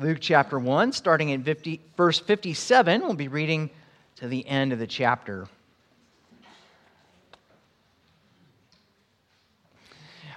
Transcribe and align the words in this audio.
Luke 0.00 0.16
chapter 0.18 0.58
1, 0.58 0.92
starting 0.92 1.30
at 1.32 1.42
50, 1.42 1.78
verse 1.94 2.18
57. 2.18 3.02
We'll 3.02 3.12
be 3.12 3.28
reading 3.28 3.68
to 4.16 4.28
the 4.28 4.46
end 4.46 4.72
of 4.72 4.78
the 4.78 4.86
chapter. 4.86 5.46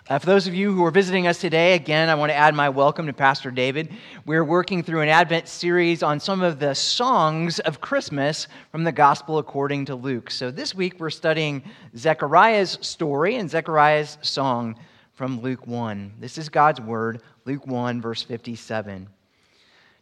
Uh, 0.09 0.19
for 0.19 0.25
those 0.25 0.47
of 0.47 0.53
you 0.53 0.73
who 0.73 0.83
are 0.83 0.91
visiting 0.91 1.27
us 1.27 1.39
today, 1.39 1.75
again, 1.75 2.09
I 2.09 2.15
want 2.15 2.29
to 2.29 2.35
add 2.35 2.53
my 2.53 2.67
welcome 2.67 3.07
to 3.07 3.13
Pastor 3.13 3.51
David. 3.51 3.89
We're 4.25 4.43
working 4.43 4.83
through 4.83 4.99
an 4.99 5.07
Advent 5.07 5.47
series 5.47 6.03
on 6.03 6.19
some 6.19 6.41
of 6.41 6.59
the 6.59 6.75
songs 6.75 7.59
of 7.59 7.79
Christmas 7.79 8.49
from 8.69 8.83
the 8.83 8.91
Gospel 8.91 9.37
according 9.37 9.85
to 9.85 9.95
Luke. 9.95 10.29
So 10.29 10.51
this 10.51 10.75
week 10.75 10.99
we're 10.99 11.09
studying 11.09 11.63
Zechariah's 11.95 12.79
story 12.81 13.37
and 13.37 13.49
Zechariah's 13.49 14.17
song 14.21 14.75
from 15.13 15.39
Luke 15.39 15.65
1. 15.65 16.15
This 16.19 16.37
is 16.37 16.49
God's 16.49 16.81
word, 16.81 17.21
Luke 17.45 17.65
1, 17.65 18.01
verse 18.01 18.23
57. 18.23 19.07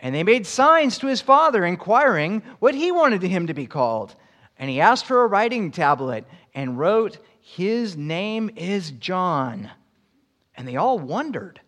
And 0.00 0.14
they 0.14 0.22
made 0.22 0.46
signs 0.46 0.98
to 0.98 1.08
his 1.08 1.20
father, 1.20 1.64
inquiring 1.64 2.42
what 2.60 2.74
he 2.74 2.92
wanted 2.92 3.22
him 3.22 3.48
to 3.48 3.54
be 3.54 3.66
called. 3.66 4.14
And 4.58 4.70
he 4.70 4.80
asked 4.80 5.06
for 5.06 5.24
a 5.24 5.26
writing 5.26 5.70
tablet 5.70 6.24
and 6.54 6.78
wrote, 6.78 7.18
His 7.40 7.96
name 7.96 8.50
is 8.56 8.90
John. 8.92 9.70
And 10.56 10.66
they 10.66 10.76
all 10.76 10.98
wondered. 10.98 11.60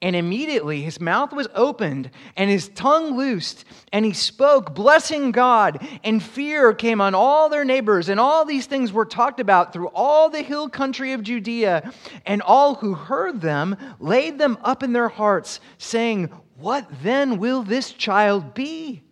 And 0.00 0.14
immediately 0.14 0.82
his 0.82 1.00
mouth 1.00 1.32
was 1.32 1.48
opened 1.54 2.10
and 2.36 2.48
his 2.48 2.68
tongue 2.68 3.16
loosed, 3.16 3.64
and 3.92 4.04
he 4.04 4.12
spoke, 4.12 4.72
blessing 4.72 5.32
God. 5.32 5.84
And 6.04 6.22
fear 6.22 6.72
came 6.72 7.00
on 7.00 7.16
all 7.16 7.48
their 7.48 7.64
neighbors, 7.64 8.08
and 8.08 8.20
all 8.20 8.44
these 8.44 8.66
things 8.66 8.92
were 8.92 9.04
talked 9.04 9.40
about 9.40 9.72
through 9.72 9.88
all 9.88 10.30
the 10.30 10.42
hill 10.42 10.68
country 10.68 11.14
of 11.14 11.24
Judea. 11.24 11.92
And 12.26 12.42
all 12.42 12.76
who 12.76 12.94
heard 12.94 13.40
them 13.40 13.76
laid 13.98 14.38
them 14.38 14.56
up 14.62 14.84
in 14.84 14.92
their 14.92 15.08
hearts, 15.08 15.58
saying, 15.78 16.30
What 16.58 16.86
then 17.02 17.38
will 17.38 17.62
this 17.62 17.92
child 17.92 18.52
be? 18.52 19.02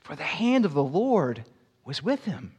For 0.00 0.16
the 0.16 0.22
hand 0.22 0.64
of 0.64 0.74
the 0.74 0.82
Lord 0.82 1.44
was 1.84 2.02
with 2.02 2.24
him. 2.24 2.52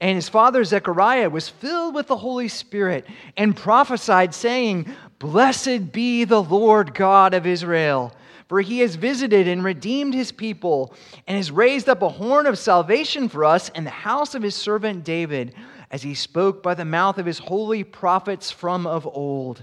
And 0.00 0.16
his 0.16 0.28
father 0.28 0.64
Zechariah 0.64 1.30
was 1.30 1.48
filled 1.48 1.94
with 1.94 2.08
the 2.08 2.16
Holy 2.16 2.48
Spirit 2.48 3.06
and 3.36 3.56
prophesied, 3.56 4.34
saying, 4.34 4.92
Blessed 5.18 5.92
be 5.92 6.24
the 6.24 6.42
Lord 6.42 6.94
God 6.94 7.32
of 7.34 7.46
Israel, 7.46 8.12
for 8.48 8.60
he 8.60 8.80
has 8.80 8.96
visited 8.96 9.46
and 9.46 9.62
redeemed 9.62 10.14
his 10.14 10.32
people, 10.32 10.94
and 11.26 11.36
has 11.36 11.50
raised 11.50 11.88
up 11.88 12.02
a 12.02 12.08
horn 12.08 12.46
of 12.46 12.58
salvation 12.58 13.28
for 13.28 13.44
us 13.44 13.68
in 13.70 13.84
the 13.84 13.90
house 13.90 14.34
of 14.34 14.42
his 14.42 14.54
servant 14.54 15.04
David, 15.04 15.54
as 15.90 16.02
he 16.02 16.14
spoke 16.14 16.62
by 16.62 16.74
the 16.74 16.84
mouth 16.84 17.18
of 17.18 17.26
his 17.26 17.38
holy 17.38 17.84
prophets 17.84 18.50
from 18.50 18.86
of 18.86 19.06
old, 19.06 19.62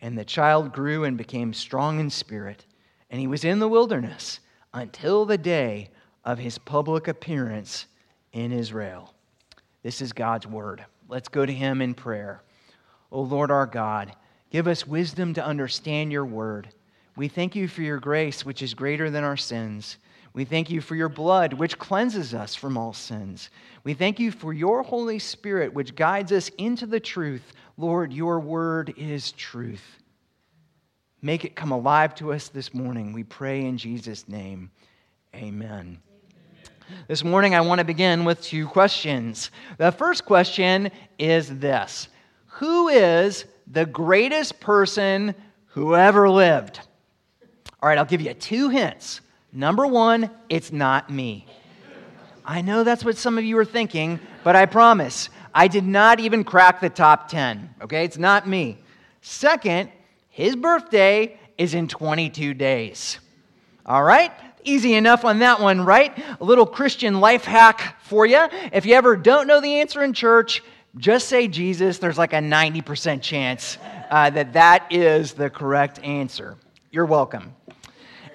And 0.00 0.16
the 0.16 0.24
child 0.24 0.72
grew 0.72 1.04
and 1.04 1.16
became 1.16 1.52
strong 1.52 2.00
in 2.00 2.10
spirit 2.10 2.66
and 3.10 3.20
he 3.20 3.26
was 3.26 3.44
in 3.44 3.58
the 3.58 3.68
wilderness 3.68 4.40
until 4.74 5.24
the 5.24 5.38
day 5.38 5.90
of 6.24 6.38
his 6.38 6.58
public 6.58 7.08
appearance 7.08 7.86
in 8.32 8.52
Israel. 8.52 9.14
This 9.82 10.00
is 10.02 10.12
God's 10.12 10.46
word. 10.46 10.84
Let's 11.08 11.28
go 11.28 11.46
to 11.46 11.52
him 11.52 11.80
in 11.80 11.94
prayer. 11.94 12.42
O 13.12 13.20
Lord 13.20 13.50
our 13.50 13.66
God, 13.66 14.14
give 14.50 14.66
us 14.66 14.86
wisdom 14.86 15.34
to 15.34 15.44
understand 15.44 16.10
your 16.10 16.26
word. 16.26 16.68
We 17.14 17.28
thank 17.28 17.54
you 17.54 17.68
for 17.68 17.82
your 17.82 18.00
grace, 18.00 18.44
which 18.44 18.62
is 18.62 18.74
greater 18.74 19.08
than 19.08 19.24
our 19.24 19.36
sins. 19.36 19.98
We 20.36 20.44
thank 20.44 20.68
you 20.68 20.82
for 20.82 20.94
your 20.94 21.08
blood, 21.08 21.54
which 21.54 21.78
cleanses 21.78 22.34
us 22.34 22.54
from 22.54 22.76
all 22.76 22.92
sins. 22.92 23.48
We 23.84 23.94
thank 23.94 24.20
you 24.20 24.30
for 24.30 24.52
your 24.52 24.82
Holy 24.82 25.18
Spirit, 25.18 25.72
which 25.72 25.96
guides 25.96 26.30
us 26.30 26.50
into 26.58 26.84
the 26.84 27.00
truth. 27.00 27.54
Lord, 27.78 28.12
your 28.12 28.38
word 28.38 28.92
is 28.98 29.32
truth. 29.32 29.96
Make 31.22 31.46
it 31.46 31.56
come 31.56 31.72
alive 31.72 32.14
to 32.16 32.34
us 32.34 32.48
this 32.48 32.74
morning. 32.74 33.14
We 33.14 33.24
pray 33.24 33.64
in 33.64 33.78
Jesus' 33.78 34.28
name. 34.28 34.70
Amen. 35.34 36.02
This 37.08 37.24
morning, 37.24 37.54
I 37.54 37.62
want 37.62 37.78
to 37.78 37.86
begin 37.86 38.26
with 38.26 38.42
two 38.42 38.66
questions. 38.66 39.50
The 39.78 39.90
first 39.90 40.26
question 40.26 40.90
is 41.18 41.60
this 41.60 42.08
Who 42.48 42.88
is 42.88 43.46
the 43.66 43.86
greatest 43.86 44.60
person 44.60 45.34
who 45.68 45.96
ever 45.96 46.28
lived? 46.28 46.80
All 47.80 47.88
right, 47.88 47.96
I'll 47.96 48.04
give 48.04 48.20
you 48.20 48.34
two 48.34 48.68
hints. 48.68 49.22
Number 49.52 49.86
one, 49.86 50.30
it's 50.48 50.72
not 50.72 51.10
me. 51.10 51.46
I 52.44 52.62
know 52.62 52.84
that's 52.84 53.04
what 53.04 53.16
some 53.16 53.38
of 53.38 53.44
you 53.44 53.58
are 53.58 53.64
thinking, 53.64 54.20
but 54.44 54.54
I 54.54 54.66
promise, 54.66 55.30
I 55.54 55.68
did 55.68 55.84
not 55.84 56.20
even 56.20 56.44
crack 56.44 56.80
the 56.80 56.90
top 56.90 57.28
10. 57.28 57.74
Okay, 57.82 58.04
it's 58.04 58.18
not 58.18 58.46
me. 58.46 58.78
Second, 59.20 59.90
his 60.28 60.54
birthday 60.54 61.38
is 61.58 61.74
in 61.74 61.88
22 61.88 62.54
days. 62.54 63.18
All 63.84 64.02
right? 64.02 64.32
Easy 64.64 64.94
enough 64.94 65.24
on 65.24 65.38
that 65.40 65.60
one, 65.60 65.80
right? 65.80 66.16
A 66.40 66.44
little 66.44 66.66
Christian 66.66 67.20
life 67.20 67.44
hack 67.44 67.96
for 68.02 68.26
you. 68.26 68.46
If 68.72 68.84
you 68.84 68.94
ever 68.94 69.16
don't 69.16 69.46
know 69.46 69.60
the 69.60 69.80
answer 69.80 70.04
in 70.04 70.12
church, 70.12 70.62
just 70.96 71.28
say 71.28 71.48
Jesus. 71.48 71.98
There's 71.98 72.18
like 72.18 72.32
a 72.32 72.38
90% 72.38 73.22
chance 73.22 73.78
uh, 74.10 74.30
that 74.30 74.52
that 74.54 74.86
is 74.90 75.32
the 75.32 75.50
correct 75.50 76.00
answer. 76.00 76.56
You're 76.90 77.06
welcome. 77.06 77.54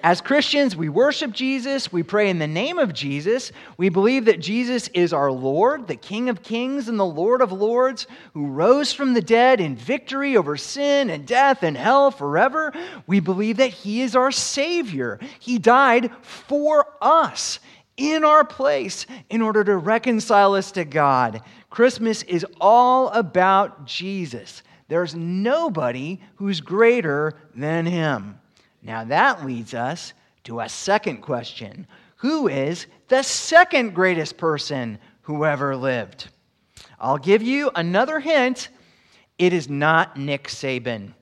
As 0.02 0.20
Christians, 0.20 0.74
we 0.74 0.88
worship 0.88 1.30
Jesus, 1.30 1.92
we 1.92 2.02
pray 2.02 2.28
in 2.28 2.40
the 2.40 2.46
name 2.48 2.80
of 2.80 2.92
Jesus. 2.92 3.52
We 3.76 3.88
believe 3.88 4.24
that 4.24 4.40
Jesus 4.40 4.88
is 4.88 5.12
our 5.12 5.30
Lord, 5.30 5.86
the 5.86 5.94
King 5.94 6.28
of 6.28 6.42
kings 6.42 6.88
and 6.88 6.98
the 6.98 7.06
Lord 7.06 7.40
of 7.40 7.52
lords, 7.52 8.08
who 8.34 8.46
rose 8.46 8.92
from 8.92 9.14
the 9.14 9.20
dead 9.20 9.60
in 9.60 9.76
victory 9.76 10.36
over 10.36 10.56
sin 10.56 11.08
and 11.08 11.24
death 11.24 11.62
and 11.62 11.76
hell 11.76 12.10
forever. 12.10 12.72
We 13.06 13.20
believe 13.20 13.58
that 13.58 13.70
He 13.70 14.02
is 14.02 14.16
our 14.16 14.32
Savior. 14.32 15.20
He 15.38 15.60
died 15.60 16.10
for 16.22 16.84
us 17.00 17.60
in 17.96 18.24
our 18.24 18.44
place 18.44 19.06
in 19.30 19.40
order 19.40 19.62
to 19.62 19.76
reconcile 19.76 20.54
us 20.54 20.72
to 20.72 20.84
God. 20.84 21.42
Christmas 21.70 22.24
is 22.24 22.44
all 22.60 23.08
about 23.10 23.86
Jesus. 23.86 24.64
There's 24.88 25.14
nobody 25.14 26.20
who's 26.36 26.60
greater 26.60 27.34
than 27.54 27.86
Him. 27.86 28.40
Now 28.82 29.04
that 29.04 29.44
leads 29.46 29.74
us 29.74 30.12
to 30.44 30.60
a 30.60 30.68
second 30.68 31.18
question 31.18 31.86
Who 32.16 32.48
is 32.48 32.86
the 33.08 33.22
second 33.22 33.94
greatest 33.94 34.36
person 34.36 34.98
who 35.22 35.44
ever 35.44 35.76
lived? 35.76 36.28
I'll 36.98 37.18
give 37.18 37.42
you 37.42 37.70
another 37.74 38.20
hint 38.20 38.68
it 39.38 39.52
is 39.52 39.68
not 39.68 40.16
Nick 40.16 40.48
Saban. 40.48 41.14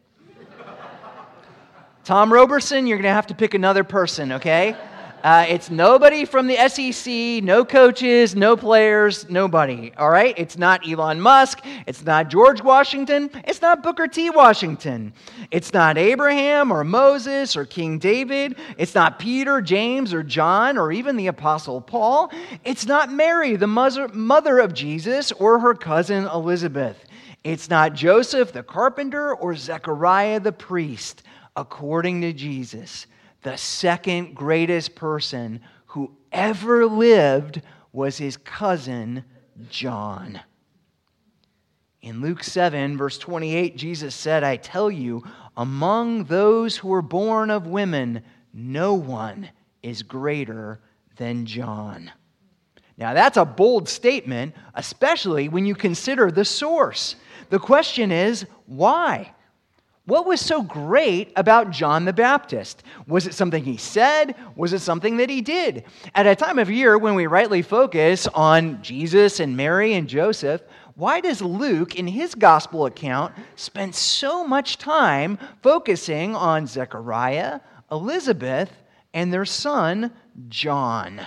Tom 2.05 2.33
Roberson, 2.33 2.87
you're 2.87 2.99
going 2.99 3.05
to 3.05 3.15
have 3.15 3.29
to 3.29 3.35
pick 3.35 3.55
another 3.55 3.85
person, 3.85 4.33
okay? 4.33 4.77
Uh, 5.23 5.45
it's 5.49 5.69
nobody 5.69 6.25
from 6.25 6.47
the 6.47 6.57
SEC, 6.69 7.45
no 7.45 7.63
coaches, 7.63 8.35
no 8.35 8.57
players, 8.57 9.29
nobody. 9.29 9.93
All 9.99 10.09
right? 10.09 10.35
It's 10.39 10.57
not 10.57 10.89
Elon 10.89 11.21
Musk. 11.21 11.61
It's 11.87 12.03
not 12.05 12.29
George 12.29 12.63
Washington. 12.63 13.29
It's 13.45 13.61
not 13.61 13.83
Booker 13.83 14.09
T. 14.09 14.31
Washington. 14.31 15.13
It's 15.51 15.75
not 15.75 15.99
Abraham 15.99 16.73
or 16.73 16.85
Moses 16.85 17.55
or 17.55 17.67
King 17.67 17.99
David. 17.99 18.57
It's 18.79 18.95
not 18.95 19.19
Peter, 19.19 19.61
James, 19.61 20.15
or 20.15 20.23
John, 20.23 20.79
or 20.79 20.91
even 20.91 21.17
the 21.17 21.27
Apostle 21.27 21.83
Paul. 21.83 22.33
It's 22.65 22.87
not 22.87 23.13
Mary, 23.13 23.57
the 23.57 23.67
mother 23.67 24.59
of 24.59 24.73
Jesus, 24.73 25.33
or 25.33 25.59
her 25.59 25.75
cousin 25.75 26.25
Elizabeth. 26.29 27.05
It's 27.45 27.69
not 27.69 27.93
Joseph 27.93 28.53
the 28.53 28.63
carpenter 28.63 29.35
or 29.35 29.55
Zechariah 29.55 30.41
the 30.41 30.53
priest, 30.53 31.25
according 31.57 32.23
to 32.23 32.33
Jesus 32.33 33.07
the 33.43 33.57
second 33.57 34.35
greatest 34.35 34.95
person 34.95 35.61
who 35.87 36.17
ever 36.33 36.87
lived 36.87 37.63
was 37.93 38.19
his 38.19 38.37
cousin 38.37 39.25
John. 39.69 40.41
In 42.03 42.21
Luke 42.21 42.43
7, 42.43 42.97
verse 42.97 43.19
28, 43.19 43.77
Jesus 43.77 44.15
said, 44.15 44.43
I 44.43 44.57
tell 44.57 44.91
you, 44.91 45.23
among 45.57 46.25
those 46.25 46.77
who 46.77 46.89
were 46.89 47.03
born 47.03 47.51
of 47.51 47.67
women, 47.67 48.23
no 48.55 48.95
one 48.95 49.51
is 49.83 50.03
greater 50.03 50.81
than 51.17 51.45
John. 51.45 52.11
Now, 52.97 53.15
that's 53.15 53.37
a 53.37 53.45
bold 53.45 53.89
statement, 53.89 54.55
especially 54.75 55.49
when 55.49 55.67
you 55.67 55.75
consider 55.75 56.31
the 56.31 56.45
source. 56.45 57.17
The 57.49 57.59
question 57.59 58.13
is, 58.13 58.47
why? 58.67 59.35
What 60.11 60.27
was 60.27 60.41
so 60.41 60.63
great 60.63 61.33
about 61.37 61.71
John 61.71 62.05
the 62.05 62.13
Baptist? 62.13 62.83
Was 63.07 63.29
it 63.29 63.35
something 63.35 63.63
he 63.63 63.77
said? 63.77 64.35
Was 64.57 64.73
it 64.73 64.81
something 64.81 65.19
that 65.19 65.31
he 65.31 65.41
did? 65.41 65.85
At 66.17 66.27
a 66.27 66.35
time 66.35 66.59
of 66.59 66.69
year 66.69 66.99
when 66.99 67.15
we 67.15 67.29
rightly 67.29 67.63
focus 67.63 68.27
on 68.27 68.83
Jesus 68.83 69.39
and 69.39 69.57
Mary 69.57 69.95
and 69.95 70.09
Joseph, 70.09 70.63
why 70.97 71.21
does 71.21 71.41
Luke, 71.41 71.95
in 71.95 72.09
his 72.09 72.35
gospel 72.35 72.87
account, 72.87 73.37
spend 73.55 73.95
so 73.95 74.45
much 74.45 74.79
time 74.79 75.39
focusing 75.63 76.35
on 76.35 76.67
Zechariah, 76.67 77.61
Elizabeth, 77.93 78.73
and 79.15 79.33
their 79.33 79.45
son, 79.45 80.11
John? 80.49 81.25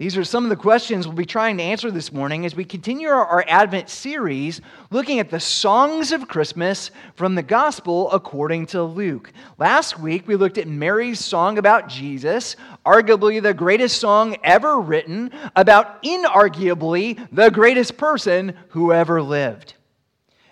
These 0.00 0.16
are 0.16 0.24
some 0.24 0.44
of 0.44 0.48
the 0.48 0.56
questions 0.56 1.06
we'll 1.06 1.14
be 1.14 1.26
trying 1.26 1.58
to 1.58 1.62
answer 1.62 1.90
this 1.90 2.10
morning 2.10 2.46
as 2.46 2.56
we 2.56 2.64
continue 2.64 3.08
our, 3.08 3.44
Advent 3.46 3.90
series 3.90 4.62
looking 4.90 5.18
at 5.18 5.28
the 5.28 5.38
songs 5.38 6.10
of 6.10 6.26
Christmas 6.26 6.90
from 7.16 7.34
the 7.34 7.42
Gospel 7.42 8.10
according 8.10 8.64
to 8.68 8.82
Luke. 8.82 9.30
Last 9.58 10.00
week, 10.00 10.26
we 10.26 10.36
looked 10.36 10.56
at 10.56 10.66
Mary's 10.66 11.22
song 11.22 11.58
about 11.58 11.90
Jesus, 11.90 12.56
arguably 12.86 13.42
the 13.42 13.52
greatest 13.52 14.00
song 14.00 14.38
ever 14.42 14.80
written 14.80 15.32
about 15.54 16.02
inarguably 16.02 17.28
the 17.30 17.50
greatest 17.50 17.98
person 17.98 18.56
who 18.68 18.94
ever 18.94 19.20
lived. 19.20 19.74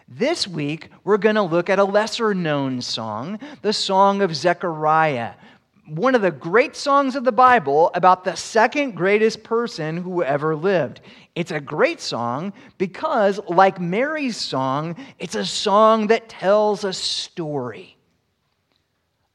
This 0.06 0.47
week, 0.47 0.91
we're 1.05 1.17
going 1.17 1.37
to 1.37 1.43
look 1.43 1.71
at 1.71 1.79
a 1.79 1.85
lesser 1.85 2.35
known 2.35 2.83
song, 2.83 3.39
the 3.62 3.73
Song 3.73 4.21
of 4.21 4.37
Zechariah 4.37 5.33
one 5.88 6.14
of 6.14 6.23
the 6.23 6.31
great 6.31 6.76
songs 6.76 7.17
of 7.17 7.25
the 7.25 7.32
Bible 7.32 7.90
about 7.94 8.25
the 8.25 8.37
second 8.37 8.94
greatest 8.94 9.43
person 9.43 9.96
who 9.96 10.23
ever 10.23 10.55
lived. 10.55 11.00
It's 11.35 11.50
a 11.50 11.61
great 11.61 12.00
song 12.00 12.52
because, 12.76 13.40
like 13.49 13.81
Mary's 13.81 14.37
song, 14.37 14.96
it's 15.19 15.35
a 15.35 15.46
song 15.46 16.08
that 16.08 16.29
tells 16.29 16.85
a 16.85 16.93
story. 16.93 17.96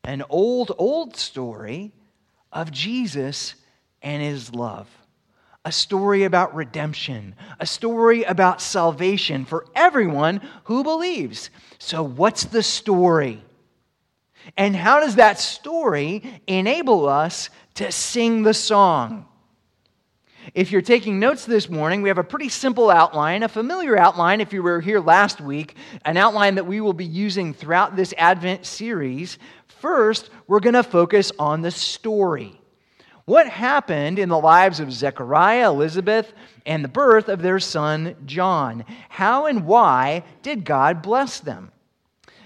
An 0.04 0.24
old, 0.30 0.72
old 0.78 1.16
story 1.16 1.92
of 2.52 2.72
Jesus 2.72 3.56
and 4.02 4.22
his 4.22 4.54
love. 4.54 4.88
A 5.66 5.72
story 5.72 6.26
about 6.26 6.54
redemption, 6.54 7.36
a 7.60 7.66
story 7.66 8.24
about 8.24 8.62
salvation 8.62 9.46
for 9.46 9.66
everyone 9.76 10.42
who 10.66 10.84
believes. 10.84 11.50
So, 11.80 12.04
what's 12.04 12.44
the 12.44 12.64
story? 12.64 13.42
And 14.58 14.76
how 14.76 15.00
does 15.00 15.16
that 15.16 15.40
story 15.40 16.42
enable 16.48 17.08
us 17.08 17.50
to 17.76 17.92
sing 17.92 18.44
the 18.44 18.54
song? 18.54 19.26
If 20.54 20.72
you're 20.72 20.82
taking 20.82 21.20
notes 21.20 21.46
this 21.46 21.70
morning, 21.70 22.02
we 22.02 22.10
have 22.10 22.18
a 22.18 22.24
pretty 22.24 22.50
simple 22.50 22.90
outline, 22.90 23.44
a 23.44 23.48
familiar 23.48 23.98
outline 23.98 24.42
if 24.42 24.52
you 24.52 24.62
were 24.62 24.82
here 24.82 25.00
last 25.00 25.40
week, 25.40 25.76
an 26.06 26.18
outline 26.18 26.56
that 26.56 26.66
we 26.66 26.82
will 26.82 26.94
be 26.94 27.06
using 27.06 27.54
throughout 27.54 27.96
this 27.96 28.14
Advent 28.18 28.66
series. 28.66 29.38
First, 29.68 30.30
we're 30.48 30.60
going 30.60 30.74
to 30.74 30.84
focus 30.84 31.32
on 31.40 31.62
the 31.62 31.72
story. 31.72 32.60
What 33.26 33.48
happened 33.48 34.20
in 34.20 34.28
the 34.28 34.38
lives 34.38 34.82
of 34.82 34.92
Zechariah, 34.92 35.70
Elizabeth, 35.70 36.34
and 36.66 36.84
the 36.84 36.90
birth 36.90 37.30
of 37.30 37.42
their 37.42 37.60
son 37.60 38.16
John? 38.26 38.84
How 39.08 39.46
and 39.46 39.66
why 39.66 40.24
did 40.42 40.66
God 40.66 41.02
bless 41.02 41.40
them? 41.40 41.73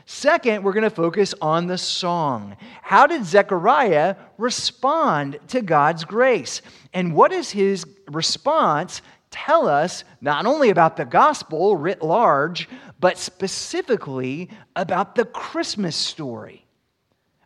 Second, 0.09 0.63
we're 0.63 0.71
going 0.71 0.83
to 0.83 0.89
focus 0.89 1.33
on 1.42 1.68
the 1.68 1.77
song. 1.77 2.56
How 2.81 3.07
did 3.07 3.25
Zechariah 3.25 4.15
respond 4.38 5.38
to 5.50 5.62
God's 5.62 6.06
grace? 6.06 6.62
And 6.94 7.13
what 7.13 7.31
does 7.31 7.51
his 7.51 7.86
response 8.09 9.01
tell 9.31 9.68
us 9.68 10.06
not 10.21 10.45
only 10.45 10.69
about 10.69 10.95
the 10.95 11.04
gospel 11.04 11.75
writ 11.75 12.01
large, 12.01 12.69
but 13.01 13.18
specifically 13.18 14.50
about 14.77 15.15
the 15.15 15.25
Christmas 15.25 15.98
story, 15.98 16.65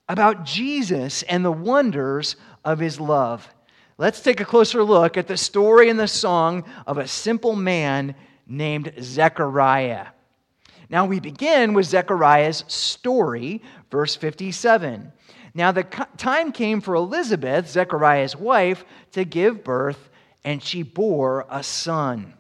about 0.08 0.46
Jesus 0.46 1.24
and 1.24 1.44
the 1.44 1.52
wonders 1.52 2.36
of 2.64 2.78
his 2.78 3.00
love? 3.00 3.52
Let's 3.98 4.22
take 4.22 4.40
a 4.40 4.46
closer 4.46 4.84
look 4.84 5.18
at 5.18 5.28
the 5.28 5.36
story 5.36 5.90
and 5.90 6.00
the 6.00 6.08
song 6.08 6.66
of 6.86 7.00
a 7.00 7.08
simple 7.08 7.56
man 7.56 8.14
named 8.46 8.94
Zechariah. 9.02 10.06
Now 10.92 11.06
we 11.06 11.22
begin 11.22 11.74
with 11.74 11.86
Zechariah's 11.86 12.66
story, 12.68 13.62
verse 13.90 14.14
57. 14.18 15.14
Now 15.54 15.72
the 15.72 15.84
time 15.84 16.52
came 16.52 16.82
for 16.82 16.96
Elizabeth, 16.96 17.70
Zechariah's 17.70 18.36
wife, 18.36 18.84
to 19.14 19.24
give 19.24 19.64
birth, 19.64 20.10
and 20.44 20.62
she 20.62 20.84
bore 20.84 21.46
a 21.50 21.64
son. 21.64 22.34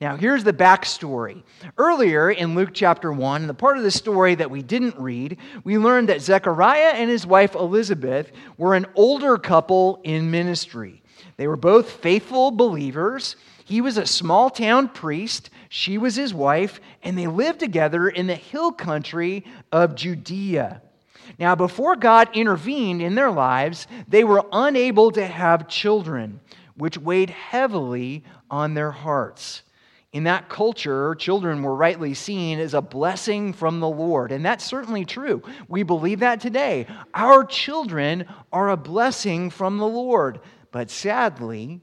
Now, 0.00 0.16
here's 0.16 0.42
the 0.42 0.52
backstory. 0.52 1.44
Earlier 1.78 2.32
in 2.32 2.56
Luke 2.56 2.70
chapter 2.72 3.12
1, 3.12 3.46
the 3.46 3.54
part 3.54 3.76
of 3.76 3.84
the 3.84 3.90
story 3.92 4.34
that 4.34 4.50
we 4.50 4.60
didn't 4.60 4.98
read, 4.98 5.36
we 5.62 5.78
learned 5.78 6.08
that 6.08 6.22
Zechariah 6.22 6.94
and 6.94 7.08
his 7.08 7.24
wife 7.24 7.54
Elizabeth 7.54 8.32
were 8.56 8.74
an 8.74 8.86
older 8.96 9.38
couple 9.38 10.00
in 10.02 10.28
ministry. 10.28 11.02
They 11.36 11.46
were 11.46 11.56
both 11.56 11.88
faithful 11.88 12.50
believers. 12.50 13.36
He 13.64 13.80
was 13.80 13.96
a 13.96 14.06
small 14.06 14.50
town 14.50 14.88
priest, 14.88 15.50
she 15.74 15.96
was 15.96 16.16
his 16.16 16.34
wife, 16.34 16.82
and 17.02 17.16
they 17.16 17.26
lived 17.26 17.58
together 17.58 18.06
in 18.06 18.26
the 18.26 18.34
hill 18.34 18.72
country 18.72 19.42
of 19.72 19.94
Judea. 19.94 20.82
Now, 21.38 21.54
before 21.54 21.96
God 21.96 22.28
intervened 22.36 23.00
in 23.00 23.14
their 23.14 23.30
lives, 23.30 23.86
they 24.06 24.22
were 24.22 24.44
unable 24.52 25.10
to 25.12 25.26
have 25.26 25.68
children, 25.68 26.40
which 26.76 26.98
weighed 26.98 27.30
heavily 27.30 28.22
on 28.50 28.74
their 28.74 28.90
hearts. 28.90 29.62
In 30.12 30.24
that 30.24 30.50
culture, 30.50 31.14
children 31.14 31.62
were 31.62 31.74
rightly 31.74 32.12
seen 32.12 32.58
as 32.58 32.74
a 32.74 32.82
blessing 32.82 33.54
from 33.54 33.80
the 33.80 33.88
Lord. 33.88 34.30
And 34.30 34.44
that's 34.44 34.66
certainly 34.66 35.06
true. 35.06 35.42
We 35.68 35.84
believe 35.84 36.20
that 36.20 36.42
today. 36.42 36.86
Our 37.14 37.44
children 37.44 38.26
are 38.52 38.68
a 38.68 38.76
blessing 38.76 39.48
from 39.48 39.78
the 39.78 39.88
Lord. 39.88 40.40
But 40.70 40.90
sadly, 40.90 41.80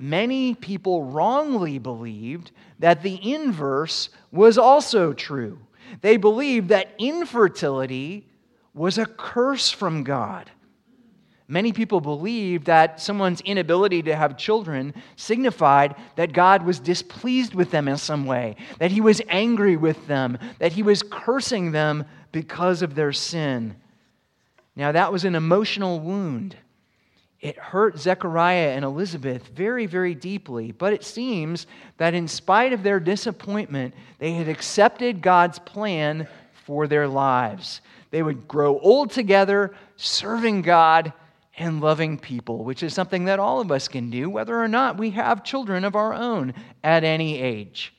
many 0.00 0.54
people 0.54 1.04
wrongly 1.04 1.78
believed 1.78 2.50
that 2.78 3.02
the 3.02 3.32
inverse 3.32 4.10
was 4.30 4.58
also 4.58 5.12
true. 5.12 5.58
They 6.00 6.16
believed 6.16 6.68
that 6.68 6.94
infertility 6.98 8.28
was 8.72 8.98
a 8.98 9.06
curse 9.06 9.70
from 9.70 10.02
God. 10.02 10.50
Many 11.46 11.72
people 11.72 12.00
believed 12.00 12.66
that 12.66 13.00
someone's 13.00 13.42
inability 13.42 14.02
to 14.04 14.16
have 14.16 14.38
children 14.38 14.94
signified 15.16 15.94
that 16.16 16.32
God 16.32 16.64
was 16.64 16.80
displeased 16.80 17.54
with 17.54 17.70
them 17.70 17.86
in 17.86 17.98
some 17.98 18.24
way, 18.24 18.56
that 18.78 18.90
he 18.90 19.02
was 19.02 19.20
angry 19.28 19.76
with 19.76 20.06
them, 20.06 20.38
that 20.58 20.72
he 20.72 20.82
was 20.82 21.02
cursing 21.02 21.72
them 21.72 22.06
because 22.32 22.80
of 22.80 22.94
their 22.94 23.12
sin. 23.12 23.76
Now, 24.74 24.92
that 24.92 25.12
was 25.12 25.24
an 25.24 25.34
emotional 25.34 26.00
wound 26.00 26.56
it 27.44 27.58
hurt 27.58 27.98
Zechariah 27.98 28.70
and 28.70 28.86
Elizabeth 28.86 29.48
very, 29.48 29.84
very 29.84 30.14
deeply. 30.14 30.72
But 30.72 30.94
it 30.94 31.04
seems 31.04 31.66
that 31.98 32.14
in 32.14 32.26
spite 32.26 32.72
of 32.72 32.82
their 32.82 32.98
disappointment, 32.98 33.92
they 34.18 34.32
had 34.32 34.48
accepted 34.48 35.20
God's 35.20 35.58
plan 35.58 36.26
for 36.64 36.86
their 36.86 37.06
lives. 37.06 37.82
They 38.10 38.22
would 38.22 38.48
grow 38.48 38.78
old 38.78 39.10
together, 39.10 39.74
serving 39.96 40.62
God 40.62 41.12
and 41.58 41.82
loving 41.82 42.18
people, 42.18 42.64
which 42.64 42.82
is 42.82 42.94
something 42.94 43.26
that 43.26 43.38
all 43.38 43.60
of 43.60 43.70
us 43.70 43.88
can 43.88 44.08
do, 44.08 44.30
whether 44.30 44.58
or 44.58 44.66
not 44.66 44.96
we 44.96 45.10
have 45.10 45.44
children 45.44 45.84
of 45.84 45.94
our 45.94 46.14
own 46.14 46.54
at 46.82 47.04
any 47.04 47.38
age. 47.38 47.92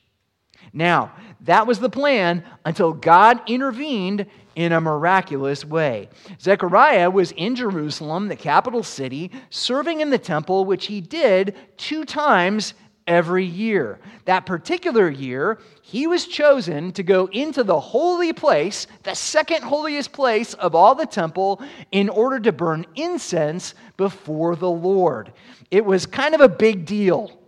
Now, 0.74 1.14
that 1.42 1.68
was 1.68 1.80
the 1.80 1.90
plan 1.92 2.44
until 2.66 2.94
God 2.94 3.48
intervened 3.48 4.26
in 4.56 4.72
a 4.72 4.82
miraculous 4.82 5.64
way. 5.64 6.10
Zechariah 6.42 7.10
was 7.10 7.32
in 7.34 7.56
Jerusalem, 7.56 8.28
the 8.28 8.36
capital 8.36 8.84
city, 8.84 9.32
serving 9.50 10.02
in 10.02 10.10
the 10.10 10.18
temple, 10.18 10.66
which 10.66 10.88
he 10.88 11.02
did 11.02 11.56
two 11.78 12.06
times 12.06 12.74
every 13.08 13.46
year. 13.46 14.00
That 14.26 14.46
particular 14.46 15.10
year, 15.10 15.60
he 15.82 16.08
was 16.08 16.26
chosen 16.26 16.92
to 16.94 17.04
go 17.04 17.28
into 17.28 17.64
the 17.64 17.80
holy 17.80 18.34
place, 18.34 18.88
the 19.04 19.14
second 19.14 19.64
holiest 19.64 20.12
place 20.12 20.54
of 20.56 20.74
all 20.74 20.96
the 20.96 21.06
temple, 21.06 21.62
in 21.92 22.10
order 22.10 22.40
to 22.40 22.52
burn 22.52 22.86
incense 22.96 23.76
before 23.98 24.56
the 24.56 24.70
Lord. 24.70 25.34
It 25.70 25.86
was 25.86 26.06
kind 26.06 26.34
of 26.34 26.42
a 26.42 26.50
big 26.50 26.86
deal. 26.86 27.40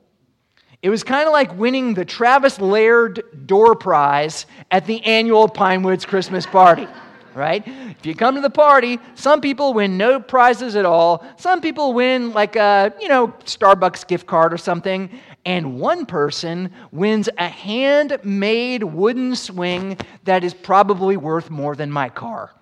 It 0.88 0.89
was 0.89 1.03
kind 1.03 1.27
of 1.27 1.34
like 1.34 1.53
winning 1.58 1.96
the 1.96 2.06
Travis 2.06 2.62
Laird 2.62 3.46
door 3.46 3.75
prize 3.75 4.46
at 4.72 4.86
the 4.86 5.03
annual 5.03 5.50
Pinewoods 5.50 6.06
Christmas 6.06 6.46
party, 6.46 6.88
right? 7.36 7.67
If 7.67 8.06
you 8.06 8.15
come 8.15 8.36
to 8.36 8.41
the 8.41 8.50
party, 8.50 8.98
some 9.13 9.41
people 9.41 9.74
win 9.74 9.98
no 9.98 10.22
prizes 10.22 10.77
at 10.77 10.86
all. 10.86 11.25
Some 11.36 11.60
people 11.60 11.91
win 11.91 12.32
like 12.32 12.56
a, 12.56 12.94
you 13.01 13.10
know, 13.10 13.27
Starbucks 13.44 14.08
gift 14.08 14.27
card 14.27 14.53
or 14.53 14.58
something 14.58 15.10
and 15.44 15.77
one 15.77 16.06
person 16.06 16.72
wins 16.94 17.27
a 17.38 17.50
handmade 17.50 18.86
wooden 18.86 19.36
swing 19.36 19.98
that 20.24 20.46
is 20.46 20.53
probably 20.53 21.17
worth 21.17 21.50
more 21.50 21.75
than 21.75 21.91
my 21.91 22.08
car. 22.08 22.53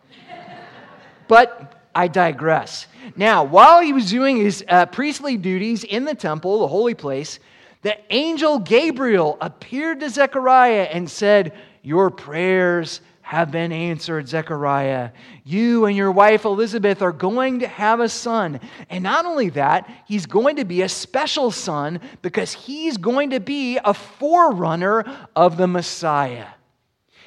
but 1.28 1.84
I 1.94 2.08
digress. 2.08 2.88
Now, 3.16 3.44
while 3.44 3.82
he 3.82 3.94
was 3.94 4.10
doing 4.10 4.38
his 4.38 4.66
uh, 4.68 4.88
priestly 4.88 5.38
duties 5.38 5.84
in 5.84 6.06
the 6.06 6.16
temple, 6.16 6.62
the 6.62 6.68
holy 6.68 6.96
place, 6.96 7.40
the 7.86 7.96
angel 8.10 8.58
Gabriel 8.58 9.38
appeared 9.40 10.00
to 10.00 10.10
Zechariah 10.10 10.88
and 10.92 11.08
said, 11.08 11.54
Your 11.84 12.10
prayers 12.10 13.00
have 13.22 13.52
been 13.52 13.72
answered, 13.72 14.28
Zechariah. 14.28 15.12
You 15.44 15.86
and 15.86 15.96
your 15.96 16.12
wife 16.12 16.46
Elizabeth 16.46 17.04
are 17.04 17.12
going 17.12 17.60
to 17.60 17.68
have 17.68 18.00
a 18.00 18.10
son. 18.10 18.60
And 18.90 19.04
not 19.04 19.28
only 19.28 19.50
that, 19.50 19.88
he's 20.08 20.26
going 20.26 20.56
to 20.56 20.66
be 20.66 20.82
a 20.82 20.90
special 20.90 21.52
son 21.52 22.00
because 22.24 22.54
he's 22.54 22.98
going 22.98 23.30
to 23.30 23.40
be 23.40 23.78
a 23.78 23.94
forerunner 23.94 25.06
of 25.36 25.56
the 25.56 25.68
Messiah. 25.68 26.48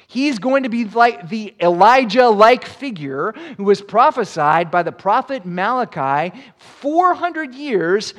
He's 0.07 0.39
going 0.39 0.63
to 0.63 0.69
be 0.69 0.83
like 0.83 1.29
the 1.29 1.55
Elijah 1.61 2.27
like 2.27 2.65
figure 2.65 3.31
who 3.55 3.63
was 3.63 3.81
prophesied 3.81 4.71
by 4.71 4.83
the 4.83 4.91
prophet 4.91 5.45
Malachi 5.45 6.37
400 6.57 7.55
years 7.55 8.13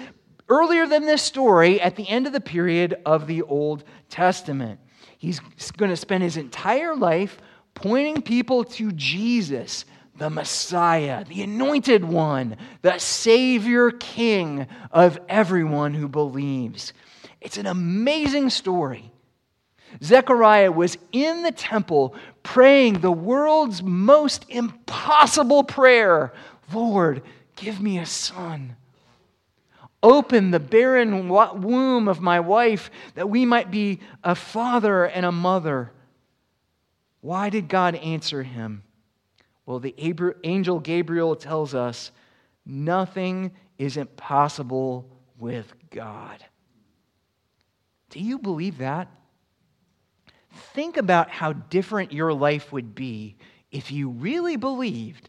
earlier 0.51 0.87
than 0.87 1.07
this 1.07 1.23
story 1.23 1.81
at 1.81 1.97
the 1.97 2.09
end 2.09 2.27
of 2.27 2.33
the 2.33 2.41
period 2.41 3.01
of 3.07 3.27
the 3.27 3.43
Old 3.43 3.85
Testament. 4.11 4.81
He's 5.17 5.41
going 5.77 5.91
to 5.91 5.97
spend 5.97 6.23
his 6.23 6.37
entire 6.37 6.95
life 6.95 7.39
pointing 7.75 8.21
people 8.21 8.65
to 8.65 8.93
Jesus, 8.93 9.85
the 10.17 10.29
Messiah, 10.29 11.25
the 11.25 11.43
anointed 11.43 12.05
one, 12.05 12.57
the 12.83 12.99
Savior 12.99 13.91
King 13.93 14.67
of 14.91 15.19
everyone 15.29 15.95
who 15.95 16.09
believes. 16.09 16.93
It's 17.41 17.57
an 17.57 17.67
amazing 17.67 18.51
story. 18.51 19.13
Zechariah 20.03 20.73
was 20.73 20.99
in 21.13 21.43
the 21.43 21.53
temple 21.53 22.15
praying 22.43 23.01
the 23.01 23.11
world's 23.13 23.83
most 23.83 24.47
impossible 24.49 25.65
prayer 25.65 26.33
Lord, 26.73 27.23
give 27.57 27.81
me 27.81 27.99
a 27.99 28.07
son. 28.07 28.77
Open 30.03 30.51
the 30.51 30.61
barren 30.61 31.29
womb 31.29 32.09
of 32.09 32.21
my 32.21 32.41
wife 32.41 32.91
that 33.15 33.29
we 33.29 33.45
might 33.45 33.71
be 33.71 34.01
a 34.25 34.35
father 34.35 35.05
and 35.05 35.27
a 35.27 35.33
mother. 35.33 35.93
Why 37.21 37.51
did 37.51 37.69
God 37.69 37.95
answer 37.97 38.43
him? 38.43 38.83
Well, 39.67 39.79
the 39.79 39.95
angel 40.43 40.81
Gabriel 40.81 41.37
tells 41.37 41.75
us 41.75 42.13
nothing 42.65 43.53
is 43.79 43.97
impossible 43.97 45.07
with 45.39 45.73
God. 45.91 46.45
Do 48.09 48.21
you 48.21 48.39
believe 48.39 48.79
that? 48.79 49.09
Think 50.75 50.97
about 50.97 51.31
how 51.31 51.53
different 51.53 52.13
your 52.13 52.33
life 52.33 52.73
would 52.73 52.95
be 52.95 53.37
if 53.71 53.93
you 53.93 54.09
really 54.09 54.57
believed 54.57 55.29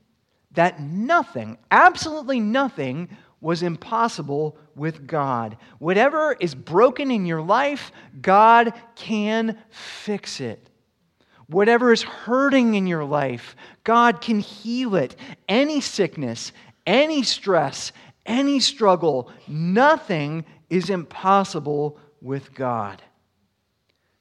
that 0.53 0.81
nothing, 0.81 1.57
absolutely 1.69 2.39
nothing, 2.39 3.09
was 3.41 3.63
impossible 3.63 4.57
with 4.75 5.07
God. 5.07 5.57
Whatever 5.79 6.37
is 6.39 6.55
broken 6.55 7.11
in 7.11 7.25
your 7.25 7.41
life, 7.41 7.91
God 8.21 8.73
can 8.95 9.57
fix 9.69 10.39
it. 10.39 10.69
Whatever 11.47 11.91
is 11.91 12.03
hurting 12.03 12.75
in 12.75 12.87
your 12.87 13.03
life, 13.03 13.55
God 13.83 14.21
can 14.21 14.39
heal 14.39 14.95
it. 14.95 15.15
Any 15.49 15.81
sickness, 15.81 16.53
any 16.85 17.23
stress, 17.23 17.91
any 18.25 18.59
struggle, 18.59 19.29
nothing 19.47 20.45
is 20.69 20.89
impossible 20.89 21.99
with 22.21 22.53
God. 22.53 23.01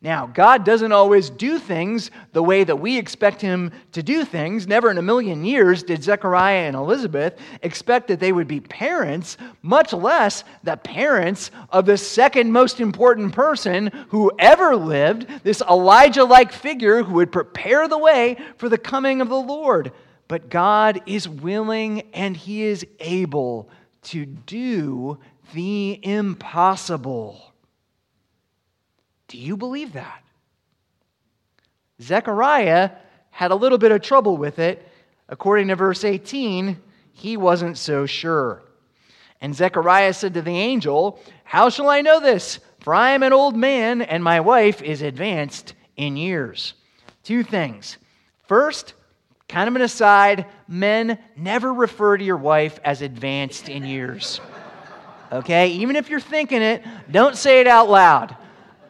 Now, 0.02 0.26
God 0.26 0.64
doesn't 0.64 0.92
always 0.92 1.28
do 1.28 1.58
things 1.58 2.10
the 2.32 2.42
way 2.42 2.64
that 2.64 2.80
we 2.80 2.96
expect 2.96 3.42
Him 3.42 3.70
to 3.92 4.02
do 4.02 4.24
things. 4.24 4.66
Never 4.66 4.90
in 4.90 4.96
a 4.96 5.02
million 5.02 5.44
years 5.44 5.82
did 5.82 6.02
Zechariah 6.02 6.66
and 6.66 6.74
Elizabeth 6.74 7.38
expect 7.62 8.08
that 8.08 8.18
they 8.18 8.32
would 8.32 8.48
be 8.48 8.60
parents, 8.60 9.36
much 9.60 9.92
less 9.92 10.42
the 10.64 10.78
parents 10.78 11.50
of 11.68 11.84
the 11.84 11.98
second 11.98 12.50
most 12.50 12.80
important 12.80 13.34
person 13.34 13.88
who 14.08 14.32
ever 14.38 14.74
lived, 14.74 15.26
this 15.44 15.60
Elijah 15.60 16.24
like 16.24 16.50
figure 16.50 17.02
who 17.02 17.14
would 17.14 17.30
prepare 17.30 17.86
the 17.86 17.98
way 17.98 18.38
for 18.56 18.70
the 18.70 18.78
coming 18.78 19.20
of 19.20 19.28
the 19.28 19.36
Lord. 19.36 19.92
But 20.28 20.48
God 20.48 21.02
is 21.04 21.28
willing 21.28 22.04
and 22.14 22.34
He 22.34 22.62
is 22.62 22.86
able 23.00 23.68
to 24.04 24.24
do 24.24 25.18
the 25.52 26.00
impossible. 26.02 27.49
Do 29.30 29.38
you 29.38 29.56
believe 29.56 29.92
that? 29.92 30.24
Zechariah 32.02 32.90
had 33.30 33.52
a 33.52 33.54
little 33.54 33.78
bit 33.78 33.92
of 33.92 34.02
trouble 34.02 34.36
with 34.36 34.58
it. 34.58 34.86
According 35.28 35.68
to 35.68 35.76
verse 35.76 36.02
18, 36.02 36.76
he 37.12 37.36
wasn't 37.36 37.78
so 37.78 38.06
sure. 38.06 38.60
And 39.40 39.54
Zechariah 39.54 40.14
said 40.14 40.34
to 40.34 40.42
the 40.42 40.50
angel, 40.50 41.20
How 41.44 41.68
shall 41.68 41.88
I 41.88 42.00
know 42.00 42.18
this? 42.18 42.58
For 42.80 42.92
I 42.92 43.12
am 43.12 43.22
an 43.22 43.32
old 43.32 43.54
man, 43.54 44.02
and 44.02 44.24
my 44.24 44.40
wife 44.40 44.82
is 44.82 45.00
advanced 45.00 45.74
in 45.96 46.16
years. 46.16 46.74
Two 47.22 47.44
things. 47.44 47.98
First, 48.48 48.94
kind 49.48 49.68
of 49.68 49.76
an 49.76 49.82
aside 49.82 50.46
men, 50.66 51.20
never 51.36 51.72
refer 51.72 52.16
to 52.16 52.24
your 52.24 52.36
wife 52.36 52.80
as 52.84 53.00
advanced 53.00 53.68
in 53.68 53.84
years. 53.84 54.40
Okay? 55.30 55.68
Even 55.68 55.94
if 55.94 56.10
you're 56.10 56.18
thinking 56.18 56.62
it, 56.62 56.82
don't 57.08 57.36
say 57.36 57.60
it 57.60 57.68
out 57.68 57.88
loud. 57.88 58.36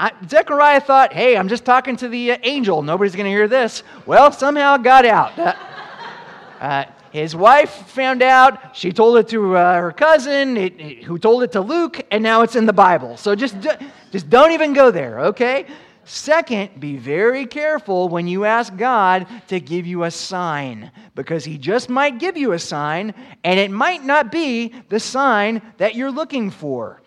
I, 0.00 0.12
Zechariah 0.26 0.80
thought, 0.80 1.12
hey, 1.12 1.36
I'm 1.36 1.48
just 1.48 1.66
talking 1.66 1.94
to 1.96 2.08
the 2.08 2.32
uh, 2.32 2.38
angel. 2.42 2.80
Nobody's 2.80 3.14
going 3.14 3.26
to 3.26 3.30
hear 3.30 3.46
this. 3.46 3.82
Well, 4.06 4.32
somehow 4.32 4.78
got 4.78 5.04
out. 5.04 5.38
Uh, 5.38 5.54
uh, 6.60 6.84
his 7.12 7.36
wife 7.36 7.70
found 7.88 8.22
out. 8.22 8.74
She 8.74 8.92
told 8.92 9.18
it 9.18 9.28
to 9.28 9.58
uh, 9.58 9.78
her 9.78 9.92
cousin, 9.92 10.56
it, 10.56 10.80
it, 10.80 11.04
who 11.04 11.18
told 11.18 11.42
it 11.42 11.52
to 11.52 11.60
Luke, 11.60 12.00
and 12.10 12.22
now 12.22 12.40
it's 12.40 12.56
in 12.56 12.64
the 12.64 12.72
Bible. 12.72 13.18
So 13.18 13.34
just, 13.34 13.56
just 14.10 14.30
don't 14.30 14.52
even 14.52 14.72
go 14.72 14.90
there, 14.90 15.20
okay? 15.20 15.66
Second, 16.04 16.80
be 16.80 16.96
very 16.96 17.44
careful 17.44 18.08
when 18.08 18.26
you 18.26 18.46
ask 18.46 18.74
God 18.74 19.26
to 19.48 19.60
give 19.60 19.86
you 19.86 20.04
a 20.04 20.10
sign, 20.10 20.90
because 21.14 21.44
He 21.44 21.58
just 21.58 21.90
might 21.90 22.18
give 22.18 22.38
you 22.38 22.52
a 22.52 22.58
sign, 22.58 23.12
and 23.44 23.60
it 23.60 23.70
might 23.70 24.02
not 24.02 24.32
be 24.32 24.72
the 24.88 24.98
sign 24.98 25.60
that 25.76 25.94
you're 25.94 26.10
looking 26.10 26.50
for. 26.50 27.02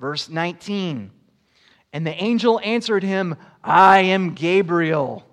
Verse 0.00 0.30
19. 0.30 1.10
And 1.92 2.06
the 2.06 2.22
angel 2.22 2.60
answered 2.62 3.02
him, 3.02 3.36
I 3.64 4.00
am 4.00 4.34
Gabriel. 4.34 5.24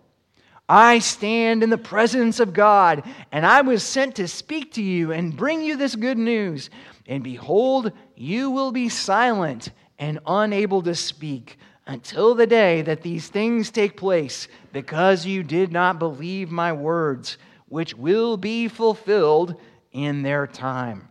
I 0.67 0.99
stand 0.99 1.61
in 1.61 1.69
the 1.69 1.77
presence 1.77 2.39
of 2.39 2.53
God, 2.53 3.03
and 3.31 3.45
I 3.45 3.61
was 3.61 3.83
sent 3.83 4.15
to 4.15 4.27
speak 4.27 4.73
to 4.73 4.81
you 4.81 5.11
and 5.11 5.37
bring 5.37 5.61
you 5.61 5.77
this 5.77 5.95
good 5.95 6.17
news. 6.17 6.69
And 7.05 7.23
behold, 7.23 7.91
you 8.15 8.49
will 8.49 8.71
be 8.71 8.89
silent 8.89 9.69
and 9.99 10.19
unable 10.25 10.81
to 10.83 10.95
speak 10.95 11.57
until 11.85 12.33
the 12.33 12.47
day 12.47 12.81
that 12.81 13.03
these 13.03 13.27
things 13.27 13.69
take 13.69 13.95
place, 13.95 14.47
because 14.73 15.23
you 15.25 15.43
did 15.43 15.71
not 15.71 15.99
believe 15.99 16.49
my 16.49 16.73
words, 16.73 17.37
which 17.67 17.93
will 17.93 18.37
be 18.37 18.67
fulfilled 18.67 19.55
in 19.91 20.23
their 20.23 20.47
time. 20.47 21.09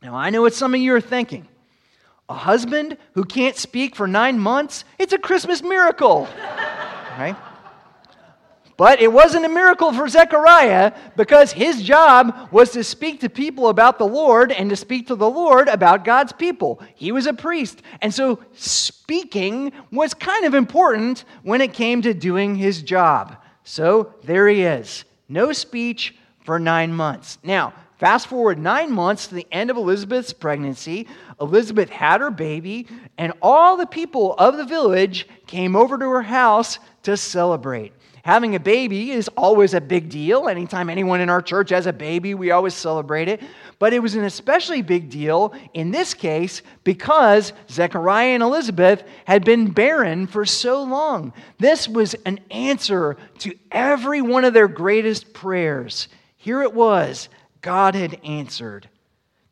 Now, 0.00 0.14
I 0.14 0.30
know 0.30 0.42
what 0.42 0.54
some 0.54 0.74
of 0.74 0.80
you 0.80 0.94
are 0.94 1.00
thinking 1.00 1.48
a 2.30 2.34
husband 2.34 2.96
who 3.14 3.24
can't 3.24 3.56
speak 3.56 3.96
for 3.96 4.06
nine 4.06 4.38
months, 4.38 4.84
it's 4.98 5.12
a 5.12 5.18
Christmas 5.18 5.62
miracle. 5.62 6.28
right? 7.18 7.36
But 8.76 9.02
it 9.02 9.12
wasn't 9.12 9.44
a 9.44 9.48
miracle 9.48 9.92
for 9.92 10.08
Zechariah 10.08 10.92
because 11.14 11.52
his 11.52 11.82
job 11.82 12.48
was 12.50 12.70
to 12.70 12.82
speak 12.82 13.20
to 13.20 13.28
people 13.28 13.68
about 13.68 13.98
the 13.98 14.06
Lord 14.06 14.52
and 14.52 14.70
to 14.70 14.76
speak 14.76 15.08
to 15.08 15.16
the 15.16 15.28
Lord 15.28 15.68
about 15.68 16.04
God's 16.04 16.32
people. 16.32 16.80
He 16.94 17.12
was 17.12 17.26
a 17.26 17.34
priest. 17.34 17.82
And 18.00 18.14
so 18.14 18.38
speaking 18.54 19.72
was 19.92 20.14
kind 20.14 20.46
of 20.46 20.54
important 20.54 21.24
when 21.42 21.60
it 21.60 21.74
came 21.74 22.00
to 22.02 22.14
doing 22.14 22.54
his 22.54 22.80
job. 22.80 23.36
So 23.64 24.14
there 24.24 24.48
he 24.48 24.62
is. 24.62 25.04
No 25.28 25.52
speech 25.52 26.14
for 26.44 26.58
nine 26.58 26.94
months. 26.94 27.38
Now, 27.42 27.74
fast 27.98 28.28
forward 28.28 28.58
nine 28.58 28.90
months 28.90 29.26
to 29.26 29.34
the 29.34 29.46
end 29.52 29.68
of 29.68 29.76
Elizabeth's 29.76 30.32
pregnancy. 30.32 31.06
Elizabeth 31.40 31.88
had 31.88 32.20
her 32.20 32.30
baby, 32.30 32.86
and 33.18 33.32
all 33.40 33.76
the 33.76 33.86
people 33.86 34.34
of 34.34 34.56
the 34.56 34.64
village 34.64 35.26
came 35.46 35.74
over 35.74 35.98
to 35.98 36.08
her 36.10 36.22
house 36.22 36.78
to 37.02 37.16
celebrate. 37.16 37.92
Having 38.22 38.54
a 38.54 38.60
baby 38.60 39.12
is 39.12 39.28
always 39.28 39.72
a 39.72 39.80
big 39.80 40.10
deal. 40.10 40.48
Anytime 40.48 40.90
anyone 40.90 41.22
in 41.22 41.30
our 41.30 41.40
church 41.40 41.70
has 41.70 41.86
a 41.86 41.92
baby, 41.92 42.34
we 42.34 42.50
always 42.50 42.74
celebrate 42.74 43.28
it. 43.28 43.42
But 43.78 43.94
it 43.94 44.00
was 44.00 44.14
an 44.14 44.24
especially 44.24 44.82
big 44.82 45.08
deal 45.08 45.54
in 45.72 45.90
this 45.90 46.12
case 46.12 46.60
because 46.84 47.54
Zechariah 47.70 48.34
and 48.34 48.42
Elizabeth 48.42 49.04
had 49.24 49.44
been 49.44 49.70
barren 49.70 50.26
for 50.26 50.44
so 50.44 50.82
long. 50.82 51.32
This 51.58 51.88
was 51.88 52.14
an 52.26 52.40
answer 52.50 53.16
to 53.38 53.54
every 53.72 54.20
one 54.20 54.44
of 54.44 54.52
their 54.52 54.68
greatest 54.68 55.32
prayers. 55.32 56.08
Here 56.36 56.62
it 56.62 56.74
was 56.74 57.30
God 57.62 57.94
had 57.94 58.20
answered. 58.22 58.88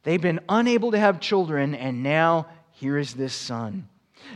They've 0.03 0.21
been 0.21 0.41
unable 0.49 0.93
to 0.93 0.99
have 0.99 1.21
children, 1.21 1.75
and 1.75 2.03
now 2.03 2.47
here 2.73 2.99
is 2.99 3.15
this 3.15 3.35
son. 3.35 3.89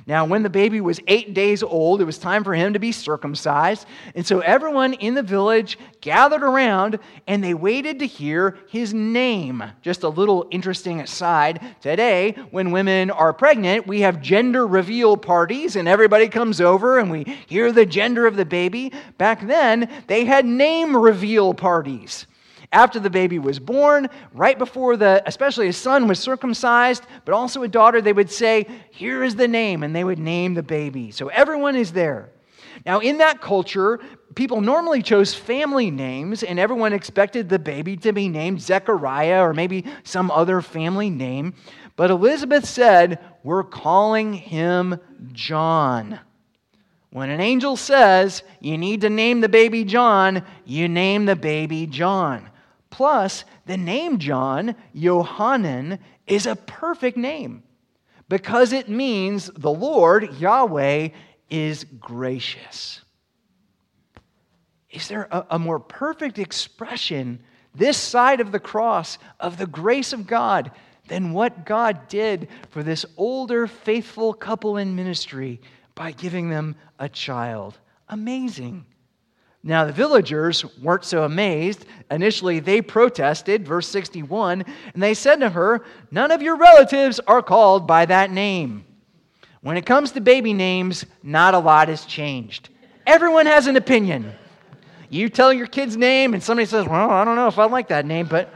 Now, 0.07 0.25
when 0.25 0.43
the 0.43 0.51
baby 0.51 0.81
was 0.81 1.01
eight 1.07 1.35
days 1.35 1.63
old, 1.63 2.01
it 2.01 2.05
was 2.05 2.19
time 2.19 2.45
for 2.45 2.55
him 2.55 2.73
to 2.73 2.79
be 2.79 2.93
circumcised. 2.93 3.87
And 4.15 4.27
so 4.27 4.41
everyone 4.41 4.95
in 4.95 5.15
the 5.15 5.23
village 5.23 5.79
gathered 6.01 6.43
around 6.43 6.99
and 7.27 7.43
they 7.43 7.55
waited 7.55 7.99
to 7.99 8.07
hear 8.07 8.59
his 8.69 8.95
name. 8.95 9.63
Just 9.83 10.03
a 10.03 10.09
little 10.09 10.47
interesting 10.51 11.01
aside 11.01 11.77
today, 11.81 12.33
when 12.51 12.73
women 12.73 13.11
are 13.11 13.33
pregnant, 13.33 13.87
we 13.87 14.01
have 14.01 14.23
gender 14.23 14.67
reveal 14.67 15.17
parties 15.17 15.77
and 15.77 15.87
everybody 15.87 16.29
comes 16.29 16.61
over 16.61 16.99
and 16.99 17.11
we 17.11 17.25
hear 17.47 17.71
the 17.71 17.87
gender 17.87 18.27
of 18.27 18.37
the 18.37 18.45
baby. 18.47 18.93
Back 19.19 19.47
then, 19.47 19.91
they 20.07 20.25
had 20.25 20.45
name 20.45 20.97
reveal 20.97 21.55
parties 21.55 22.27
after 22.73 22.99
the 22.99 23.11
baby 23.11 23.39
was 23.39 23.59
born, 23.59 24.09
right 24.33 24.59
before 24.59 24.97
the, 24.97 25.23
especially 25.27 25.69
a 25.69 25.73
son 25.73 26.09
was 26.09 26.19
circumcised, 26.19 27.05
but 27.25 27.35
also 27.35 27.63
a 27.63 27.69
daughter, 27.69 28.01
they 28.01 28.13
would 28.13 28.31
say, 28.31 28.67
Here 28.91 29.23
is 29.23 29.37
the 29.37 29.49
name, 29.49 29.83
and 29.83 29.95
they 29.95 30.05
would 30.05 30.19
name 30.19 30.55
the 30.55 30.63
baby. 30.63 31.11
So 31.11 31.29
everyone 31.29 31.77
is 31.77 31.93
there. 31.93 32.31
Now, 32.87 33.01
in 33.01 33.19
that 33.19 33.41
culture, 33.41 34.01
people 34.35 34.61
normally 34.61 35.03
chose 35.03 35.35
family 35.35 35.91
names, 35.91 36.43
and 36.43 36.59
everyone 36.59 36.93
expected 36.93 37.49
the 37.49 37.59
baby 37.59 37.97
to 37.99 38.13
be 38.13 38.29
named 38.29 38.61
Zechariah 38.61 39.43
or 39.43 39.53
maybe 39.53 39.85
some 40.03 40.31
other 40.31 40.63
family 40.63 41.11
name. 41.11 41.55
But 41.97 42.11
Elizabeth 42.11 42.67
said, 42.67 43.19
We're 43.45 43.65
calling 43.65 44.33
him 44.33 44.99
John. 45.33 46.19
When 47.11 47.29
an 47.29 47.41
angel 47.41 47.77
says 47.77 48.43
you 48.61 48.79
need 48.79 49.03
to 49.03 49.11
name 49.11 49.43
the 49.43 49.49
baby 49.49 49.85
John, 49.85 50.43
you 50.65 50.89
name 50.89 51.27
the 51.27 51.37
baby 51.37 51.87
John. 51.87 52.49
Plus, 52.93 53.45
the 53.65 53.79
name 53.79 54.19
John, 54.19 54.77
Yohanan, 54.93 55.99
is 56.27 56.47
a 56.47 56.55
perfect 56.55 57.17
name 57.17 57.63
because 58.29 58.75
it 58.75 58.89
means 58.89 59.51
the 59.57 59.73
Lord, 59.73 60.39
Yahweh, 60.39 61.09
is 61.49 61.85
gracious. 61.99 63.01
Is 64.91 65.09
there 65.09 65.27
a, 65.31 65.47
a, 65.53 65.59
more 65.59 65.81
perfect 65.81 66.39
expression 66.39 67.41
this 67.75 67.97
side 67.97 68.43
of 68.43 68.53
the 68.53 68.61
cross 68.61 69.17
of 69.41 69.57
the 69.57 69.67
grace 69.67 70.13
of 70.13 70.27
God 70.27 70.71
than 71.09 71.33
what 71.33 71.65
God 71.65 72.09
did 72.09 72.49
for 72.69 72.83
this 72.83 73.07
older, 73.17 73.67
faithful 73.67 74.35
couple 74.35 74.77
in 74.77 74.95
ministry 74.95 75.63
by 75.95 76.13
giving 76.13 76.51
them 76.51 76.77
a 76.99 77.09
child? 77.09 77.79
Amazing. 78.11 78.85
Now, 79.65 79.85
the 79.85 79.93
villagers 79.93 80.65
weren't 80.79 81.05
so 81.05 81.23
amazed. 81.23 81.87
Initially, 82.11 82.59
they 82.59 82.83
protested, 82.83 83.67
verse 83.67 83.87
61, 83.89 84.65
and 84.93 85.03
they 85.03 85.15
said 85.15 85.37
to 85.37 85.51
her, 85.51 85.85
None 86.11 86.33
of 86.33 86.43
your 86.43 86.57
relatives 86.57 87.21
are 87.21 87.43
called 87.43 87.87
by 87.87 88.05
that 88.07 88.33
name. 88.33 88.85
When 89.61 89.77
it 89.77 89.87
comes 89.87 90.11
to 90.13 90.21
baby 90.21 90.53
names, 90.53 91.07
not 91.23 91.55
a 91.55 91.59
lot 91.59 91.87
has 91.87 92.05
changed. 92.05 92.71
Everyone 93.07 93.47
has 93.47 93.69
an 93.69 93.77
opinion. 93.77 94.33
You 95.09 95.29
tell 95.29 95.53
your 95.53 95.69
kid's 95.69 95.97
name, 95.97 96.35
and 96.35 96.43
somebody 96.43 96.67
says, 96.67 96.87
Well, 96.87 97.11
I 97.11 97.25
don't 97.25 97.37
know 97.37 97.47
if 97.47 97.59
I 97.59 97.67
like 97.67 97.89
that 97.89 98.05
name, 98.05 98.27
but 98.27 98.53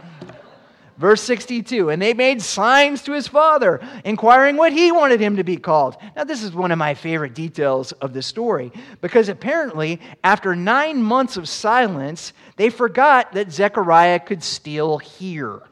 Verse 0.98 1.22
62 1.22 1.90
And 1.90 2.00
they 2.00 2.14
made 2.14 2.40
signs 2.42 3.02
to 3.02 3.12
his 3.12 3.28
father, 3.28 3.80
inquiring 4.04 4.56
what 4.56 4.72
he 4.72 4.92
wanted 4.92 5.20
him 5.20 5.36
to 5.36 5.44
be 5.44 5.56
called. 5.56 5.96
Now, 6.14 6.24
this 6.24 6.42
is 6.42 6.52
one 6.52 6.72
of 6.72 6.78
my 6.78 6.94
favorite 6.94 7.34
details 7.34 7.92
of 7.92 8.12
the 8.12 8.22
story 8.22 8.72
because 9.00 9.28
apparently, 9.28 10.00
after 10.24 10.56
nine 10.56 11.02
months 11.02 11.36
of 11.36 11.48
silence, 11.48 12.32
they 12.56 12.70
forgot 12.70 13.32
that 13.32 13.52
Zechariah 13.52 14.20
could 14.20 14.42
still 14.42 14.98
hear. 14.98 15.62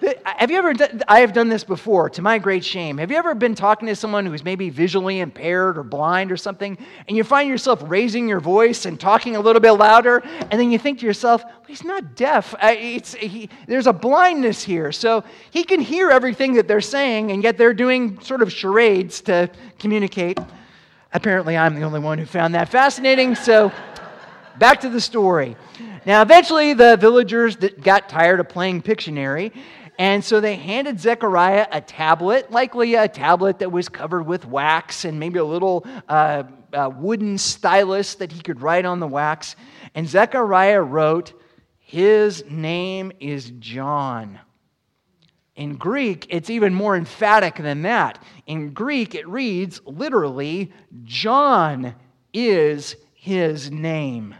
Have 0.00 0.52
you 0.52 0.58
ever, 0.58 0.74
done, 0.74 1.02
I 1.08 1.20
have 1.20 1.32
done 1.32 1.48
this 1.48 1.64
before 1.64 2.08
to 2.10 2.22
my 2.22 2.38
great 2.38 2.64
shame. 2.64 2.98
Have 2.98 3.10
you 3.10 3.16
ever 3.16 3.34
been 3.34 3.56
talking 3.56 3.88
to 3.88 3.96
someone 3.96 4.26
who's 4.26 4.44
maybe 4.44 4.70
visually 4.70 5.18
impaired 5.18 5.76
or 5.76 5.82
blind 5.82 6.30
or 6.30 6.36
something, 6.36 6.78
and 7.08 7.16
you 7.16 7.24
find 7.24 7.48
yourself 7.48 7.82
raising 7.84 8.28
your 8.28 8.38
voice 8.38 8.86
and 8.86 9.00
talking 9.00 9.34
a 9.34 9.40
little 9.40 9.60
bit 9.60 9.72
louder, 9.72 10.22
and 10.50 10.60
then 10.60 10.70
you 10.70 10.78
think 10.78 11.00
to 11.00 11.06
yourself, 11.06 11.42
well, 11.42 11.64
he's 11.66 11.82
not 11.82 12.14
deaf. 12.14 12.54
He, 12.60 13.50
there's 13.66 13.88
a 13.88 13.92
blindness 13.92 14.62
here. 14.62 14.92
So 14.92 15.24
he 15.50 15.64
can 15.64 15.80
hear 15.80 16.10
everything 16.10 16.52
that 16.54 16.68
they're 16.68 16.80
saying, 16.80 17.32
and 17.32 17.42
yet 17.42 17.58
they're 17.58 17.74
doing 17.74 18.20
sort 18.20 18.42
of 18.42 18.52
charades 18.52 19.20
to 19.22 19.50
communicate. 19.80 20.38
Apparently, 21.12 21.56
I'm 21.56 21.74
the 21.74 21.82
only 21.82 22.00
one 22.00 22.18
who 22.18 22.26
found 22.26 22.54
that 22.54 22.68
fascinating. 22.68 23.34
So 23.34 23.72
back 24.58 24.80
to 24.82 24.88
the 24.88 25.00
story. 25.00 25.56
Now, 26.06 26.22
eventually, 26.22 26.72
the 26.74 26.96
villagers 26.96 27.56
got 27.56 28.08
tired 28.08 28.38
of 28.38 28.48
playing 28.48 28.82
Pictionary 28.82 29.52
and 29.98 30.24
so 30.24 30.40
they 30.40 30.54
handed 30.54 31.00
Zechariah 31.00 31.66
a 31.72 31.80
tablet, 31.80 32.52
likely 32.52 32.94
a 32.94 33.08
tablet 33.08 33.58
that 33.58 33.72
was 33.72 33.88
covered 33.88 34.22
with 34.22 34.46
wax 34.46 35.04
and 35.04 35.18
maybe 35.18 35.40
a 35.40 35.44
little 35.44 35.84
uh, 36.08 36.44
uh, 36.72 36.90
wooden 36.94 37.36
stylus 37.36 38.14
that 38.14 38.30
he 38.30 38.40
could 38.40 38.62
write 38.62 38.84
on 38.84 39.00
the 39.00 39.08
wax. 39.08 39.56
And 39.96 40.08
Zechariah 40.08 40.82
wrote, 40.82 41.32
His 41.78 42.44
name 42.48 43.10
is 43.18 43.50
John. 43.58 44.38
In 45.56 45.74
Greek, 45.74 46.28
it's 46.30 46.50
even 46.50 46.72
more 46.72 46.94
emphatic 46.94 47.56
than 47.56 47.82
that. 47.82 48.22
In 48.46 48.72
Greek, 48.72 49.16
it 49.16 49.26
reads 49.26 49.80
literally, 49.84 50.72
John 51.02 51.96
is 52.32 52.94
his 53.14 53.68
name. 53.68 54.36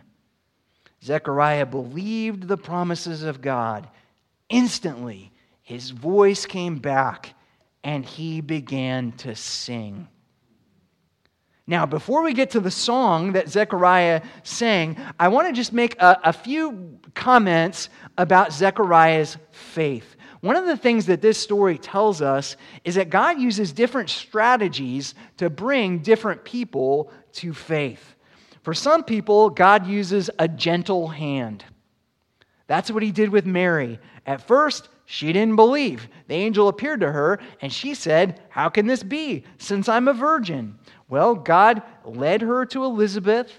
Zechariah 1.03 1.67
believed 1.67 2.47
the 2.47 2.57
promises 2.57 3.25
of 3.25 3.41
God. 3.41 3.89
Instantly, 4.49 5.33
his 5.69 5.91
voice 5.91 6.47
came 6.47 6.79
back 6.79 7.35
and 7.85 8.03
he 8.03 8.41
began 8.41 9.13
to 9.13 9.35
sing. 9.35 10.09
Now, 11.67 11.85
before 11.85 12.23
we 12.23 12.33
get 12.33 12.53
to 12.53 12.61
the 12.61 12.71
song 12.71 13.33
that 13.33 13.51
Zechariah 13.51 14.23
sang, 14.45 14.97
I 15.21 15.29
want 15.29 15.47
to 15.47 15.53
just 15.53 15.75
make 15.75 16.01
a, 16.01 16.19
a, 16.25 16.33
few 16.33 16.99
comments 17.13 17.91
about 18.17 18.55
Zechariah's 18.55 19.37
faith. 19.51 20.17
One 20.41 20.57
of 20.57 20.65
the 20.65 20.77
things 20.79 21.05
that 21.05 21.21
this 21.21 21.37
story 21.37 21.77
tells 21.77 22.23
us 22.23 22.57
is 22.83 22.95
that 22.95 23.11
God 23.11 23.39
uses 23.39 23.71
different 23.71 24.09
strategies 24.09 25.15
to 25.37 25.51
bring 25.51 25.99
different 25.99 26.45
people 26.45 27.13
to 27.33 27.53
faith. 27.53 28.15
For 28.63 28.73
some 28.73 29.05
people, 29.05 29.51
God 29.51 29.87
uses 29.87 30.31
a 30.39 30.49
gentle 30.49 31.09
hand. 31.09 31.63
That's 32.69 32.91
what 32.91 33.03
he 33.03 33.13
did 33.13 33.29
with 33.29 33.45
Mary. 33.45 33.99
At 34.25 34.47
first, 34.47 34.89
she 35.11 35.33
didn't 35.33 35.57
believe. 35.57 36.07
The 36.27 36.35
angel 36.35 36.69
appeared 36.69 37.01
to 37.01 37.11
her, 37.11 37.41
and 37.63 37.73
she 37.73 37.95
said, 37.95 38.43
How 38.51 38.69
can 38.69 38.87
this 38.87 39.03
be, 39.03 39.43
since 39.57 39.89
I'm 39.89 40.07
a 40.07 40.13
virgin? 40.13 40.79
Well, 41.09 41.35
God 41.35 41.83
led 42.05 42.43
her 42.43 42.67
to 42.67 42.85
Elizabeth. 42.85 43.51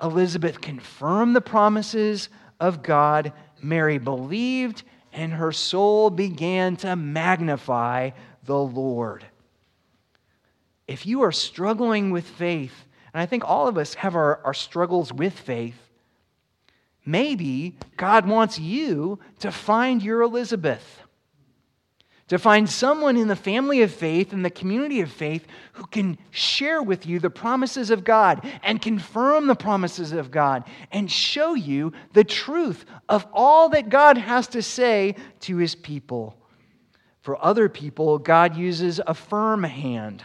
Elizabeth 0.00 0.60
confirmed 0.60 1.34
the 1.34 1.40
promises 1.40 2.28
of 2.60 2.84
God. 2.84 3.32
Mary 3.60 3.98
believed, 3.98 4.84
and 5.12 5.32
her 5.32 5.50
soul 5.50 6.08
began 6.08 6.76
to 6.76 6.94
magnify 6.94 8.10
the 8.44 8.60
Lord. 8.60 9.26
If 10.86 11.04
you 11.04 11.22
are 11.22 11.32
struggling 11.32 12.12
with 12.12 12.28
faith, 12.28 12.84
and 13.12 13.20
I 13.20 13.26
think 13.26 13.42
all 13.44 13.66
of 13.66 13.76
us 13.76 13.94
have 13.94 14.14
our, 14.14 14.40
our 14.44 14.54
struggles 14.54 15.12
with 15.12 15.36
faith, 15.36 15.74
Maybe 17.04 17.76
God 17.96 18.26
wants 18.26 18.58
you 18.58 19.18
to 19.40 19.50
find 19.50 20.02
your 20.02 20.22
Elizabeth, 20.22 21.00
to 22.28 22.38
find 22.38 22.70
someone 22.70 23.16
in 23.16 23.28
the 23.28 23.36
family 23.36 23.82
of 23.82 23.92
faith, 23.92 24.32
in 24.32 24.42
the 24.42 24.50
community 24.50 25.00
of 25.00 25.10
faith, 25.10 25.46
who 25.72 25.84
can 25.86 26.16
share 26.30 26.82
with 26.82 27.04
you 27.04 27.18
the 27.18 27.28
promises 27.28 27.90
of 27.90 28.04
God 28.04 28.46
and 28.62 28.80
confirm 28.80 29.46
the 29.46 29.56
promises 29.56 30.12
of 30.12 30.30
God 30.30 30.64
and 30.92 31.10
show 31.10 31.54
you 31.54 31.92
the 32.12 32.24
truth 32.24 32.84
of 33.08 33.26
all 33.32 33.68
that 33.70 33.88
God 33.88 34.16
has 34.16 34.46
to 34.48 34.62
say 34.62 35.16
to 35.40 35.56
his 35.56 35.74
people. 35.74 36.36
For 37.20 37.42
other 37.44 37.68
people, 37.68 38.18
God 38.18 38.56
uses 38.56 39.00
a 39.06 39.14
firm 39.14 39.64
hand. 39.64 40.24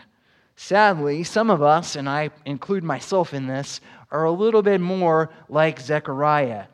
Sadly, 0.56 1.24
some 1.24 1.52
of 1.52 1.62
us, 1.62 1.96
and 1.96 2.10
I 2.10 2.32
include 2.46 2.84
myself 2.84 3.34
in 3.34 3.46
this, 3.46 3.80
are 4.12 4.26
a 4.26 4.32
little 4.32 4.62
bit 4.62 4.82
more 4.82 5.30
like 5.50 5.80
Zechariah. 5.80 6.66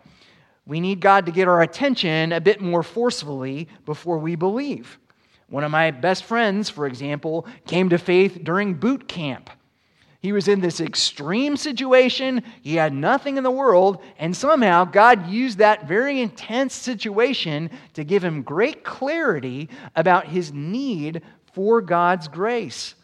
We 0.66 0.80
need 0.80 1.00
God 1.02 1.26
to 1.26 1.32
get 1.32 1.48
our 1.48 1.62
attention 1.62 2.32
a 2.32 2.42
bit 2.42 2.62
more 2.62 2.84
forcefully 2.84 3.68
before 3.86 4.18
we 4.18 4.36
believe. 4.36 4.98
One 5.50 5.64
of 5.64 5.72
my 5.72 5.92
best 5.92 6.24
friends, 6.24 6.70
for 6.70 6.88
example, 6.88 7.46
came 7.68 7.90
to 7.90 7.98
faith 7.98 8.40
during 8.44 8.74
boot 8.74 9.08
camp. 9.08 9.50
He 10.20 10.32
was 10.32 10.48
in 10.48 10.62
this 10.62 10.80
extreme 10.80 11.58
situation. 11.58 12.44
He 12.62 12.76
had 12.76 12.94
nothing 12.94 13.36
in 13.36 13.44
the 13.44 13.52
world. 13.52 14.02
And 14.18 14.36
somehow 14.36 14.86
God 14.86 15.28
used 15.28 15.58
that 15.58 15.86
very 15.86 16.22
intense 16.22 16.74
situation 16.74 17.70
to 17.94 18.06
give 18.06 18.24
him 18.24 18.42
great 18.42 18.86
clarity 18.86 19.68
about 19.98 20.28
his 20.28 20.54
need 20.54 21.22
for 21.52 21.82
God's 21.82 22.30
grace. 22.30 22.96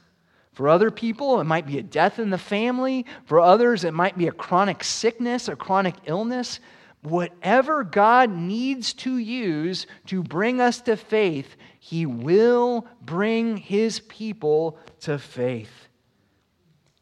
For 0.59 0.67
other 0.67 0.91
people, 0.91 1.39
it 1.39 1.45
might 1.45 1.65
be 1.65 1.77
a 1.77 1.81
death 1.81 2.19
in 2.19 2.31
the 2.31 2.37
family. 2.37 3.05
For 3.23 3.39
others, 3.39 3.85
it 3.85 3.93
might 3.93 4.17
be 4.17 4.27
a 4.27 4.33
chronic 4.33 4.83
sickness, 4.83 5.47
a 5.47 5.55
chronic 5.55 5.95
illness. 6.03 6.59
Whatever 7.01 7.85
God 7.85 8.29
needs 8.29 8.91
to 8.95 9.15
use 9.15 9.87
to 10.07 10.21
bring 10.21 10.59
us 10.59 10.81
to 10.81 10.97
faith, 10.97 11.55
He 11.79 12.05
will 12.05 12.85
bring 13.01 13.55
His 13.55 14.01
people 14.01 14.77
to 14.99 15.17
faith. 15.17 15.87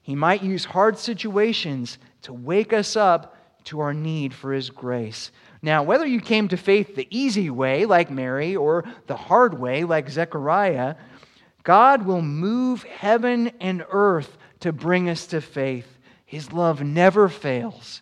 He 0.04 0.14
might 0.14 0.44
use 0.44 0.64
hard 0.64 1.00
situations 1.00 1.98
to 2.22 2.34
wake 2.34 2.74
us 2.74 2.96
up 2.96 3.38
to 3.64 3.80
our 3.80 3.92
need 3.96 4.36
for 4.36 4.54
His 4.54 4.70
grace. 4.70 5.32
Now, 5.64 5.82
whether 5.82 6.06
you 6.06 6.22
came 6.22 6.48
to 6.50 6.58
faith 6.58 6.96
the 6.96 7.08
easy 7.10 7.50
way, 7.50 7.86
like 7.86 8.12
Mary, 8.12 8.56
or 8.56 8.86
the 9.08 9.18
hard 9.18 9.58
way, 9.58 9.84
like 9.84 10.12
Zechariah, 10.12 10.94
God 11.68 12.06
will 12.06 12.22
move 12.22 12.84
heaven 12.84 13.52
and 13.60 13.86
earth 13.90 14.38
to 14.62 14.72
bring 14.72 15.10
us 15.10 15.28
to 15.28 15.42
faith. 15.42 15.98
His 16.26 16.54
love 16.54 16.82
never 16.82 17.28
fails. 17.28 18.02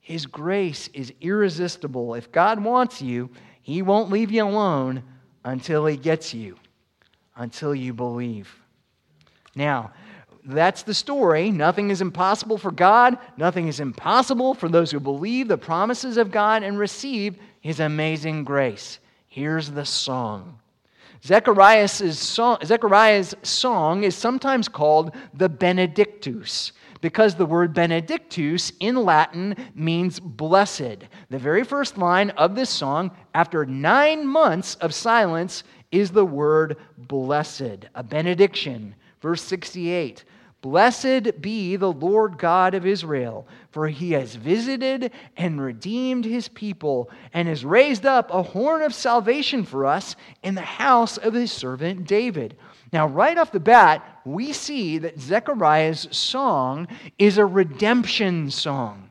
His 0.00 0.24
grace 0.24 0.88
is 0.94 1.12
irresistible. 1.20 2.14
If 2.14 2.32
God 2.32 2.64
wants 2.64 3.02
you, 3.02 3.28
He 3.60 3.82
won't 3.82 4.10
leave 4.10 4.30
you 4.30 4.46
alone 4.46 5.02
until 5.44 5.84
He 5.84 5.98
gets 5.98 6.32
you, 6.32 6.56
until 7.36 7.74
you 7.74 7.92
believe. 7.92 8.50
Now, 9.54 9.92
that's 10.46 10.82
the 10.82 10.94
story. 10.94 11.50
Nothing 11.50 11.90
is 11.90 12.00
impossible 12.00 12.56
for 12.56 12.70
God. 12.70 13.18
Nothing 13.36 13.68
is 13.68 13.80
impossible 13.80 14.54
for 14.54 14.70
those 14.70 14.90
who 14.90 15.00
believe 15.00 15.48
the 15.48 15.58
promises 15.58 16.16
of 16.16 16.30
God 16.30 16.62
and 16.62 16.78
receive 16.78 17.36
his 17.60 17.78
amazing 17.78 18.44
grace. 18.44 19.00
Here's 19.26 19.70
the 19.70 19.84
song. 19.84 20.58
Zechariah's 21.24 22.18
song, 22.18 22.58
Zechariah's 22.64 23.34
song 23.42 24.04
is 24.04 24.14
sometimes 24.14 24.68
called 24.68 25.14
the 25.34 25.48
Benedictus 25.48 26.72
because 27.00 27.34
the 27.34 27.46
word 27.46 27.72
benedictus 27.72 28.72
in 28.80 28.96
Latin 28.96 29.54
means 29.74 30.20
blessed. 30.20 30.98
The 31.30 31.38
very 31.38 31.64
first 31.64 31.98
line 31.98 32.30
of 32.30 32.54
this 32.54 32.70
song, 32.70 33.10
after 33.34 33.64
nine 33.64 34.26
months 34.26 34.74
of 34.76 34.94
silence, 34.94 35.64
is 35.92 36.10
the 36.10 36.24
word 36.24 36.76
blessed, 36.98 37.86
a 37.94 38.02
benediction. 38.02 38.94
Verse 39.20 39.42
68 39.42 40.24
Blessed 40.60 41.40
be 41.40 41.76
the 41.76 41.92
Lord 41.92 42.36
God 42.36 42.74
of 42.74 42.84
Israel, 42.84 43.48
for 43.70 43.88
he 43.88 44.12
has 44.12 44.34
visited 44.34 45.10
and 45.36 45.60
redeemed 45.60 46.26
his 46.26 46.48
people, 46.48 47.10
and 47.32 47.48
has 47.48 47.64
raised 47.64 48.04
up 48.04 48.30
a 48.30 48.42
horn 48.42 48.82
of 48.82 48.94
salvation 48.94 49.64
for 49.64 49.86
us 49.86 50.16
in 50.42 50.54
the 50.54 50.60
house 50.60 51.16
of 51.16 51.32
his 51.32 51.50
servant 51.50 52.06
David. 52.06 52.58
Now, 52.92 53.06
right 53.06 53.38
off 53.38 53.52
the 53.52 53.60
bat, 53.60 54.20
we 54.26 54.52
see 54.52 54.98
that 54.98 55.18
Zechariah's 55.18 56.08
song 56.10 56.88
is 57.18 57.38
a 57.38 57.46
redemption 57.46 58.50
song. 58.50 59.10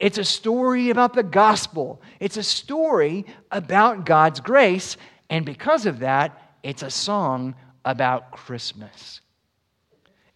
It's 0.00 0.18
a 0.18 0.24
story 0.24 0.90
about 0.90 1.14
the 1.14 1.22
gospel, 1.22 2.02
it's 2.18 2.36
a 2.36 2.42
story 2.42 3.24
about 3.50 4.04
God's 4.04 4.40
grace, 4.40 4.96
and 5.30 5.46
because 5.46 5.86
of 5.86 6.00
that, 6.00 6.58
it's 6.62 6.82
a 6.82 6.90
song 6.90 7.54
about 7.84 8.32
Christmas. 8.32 9.20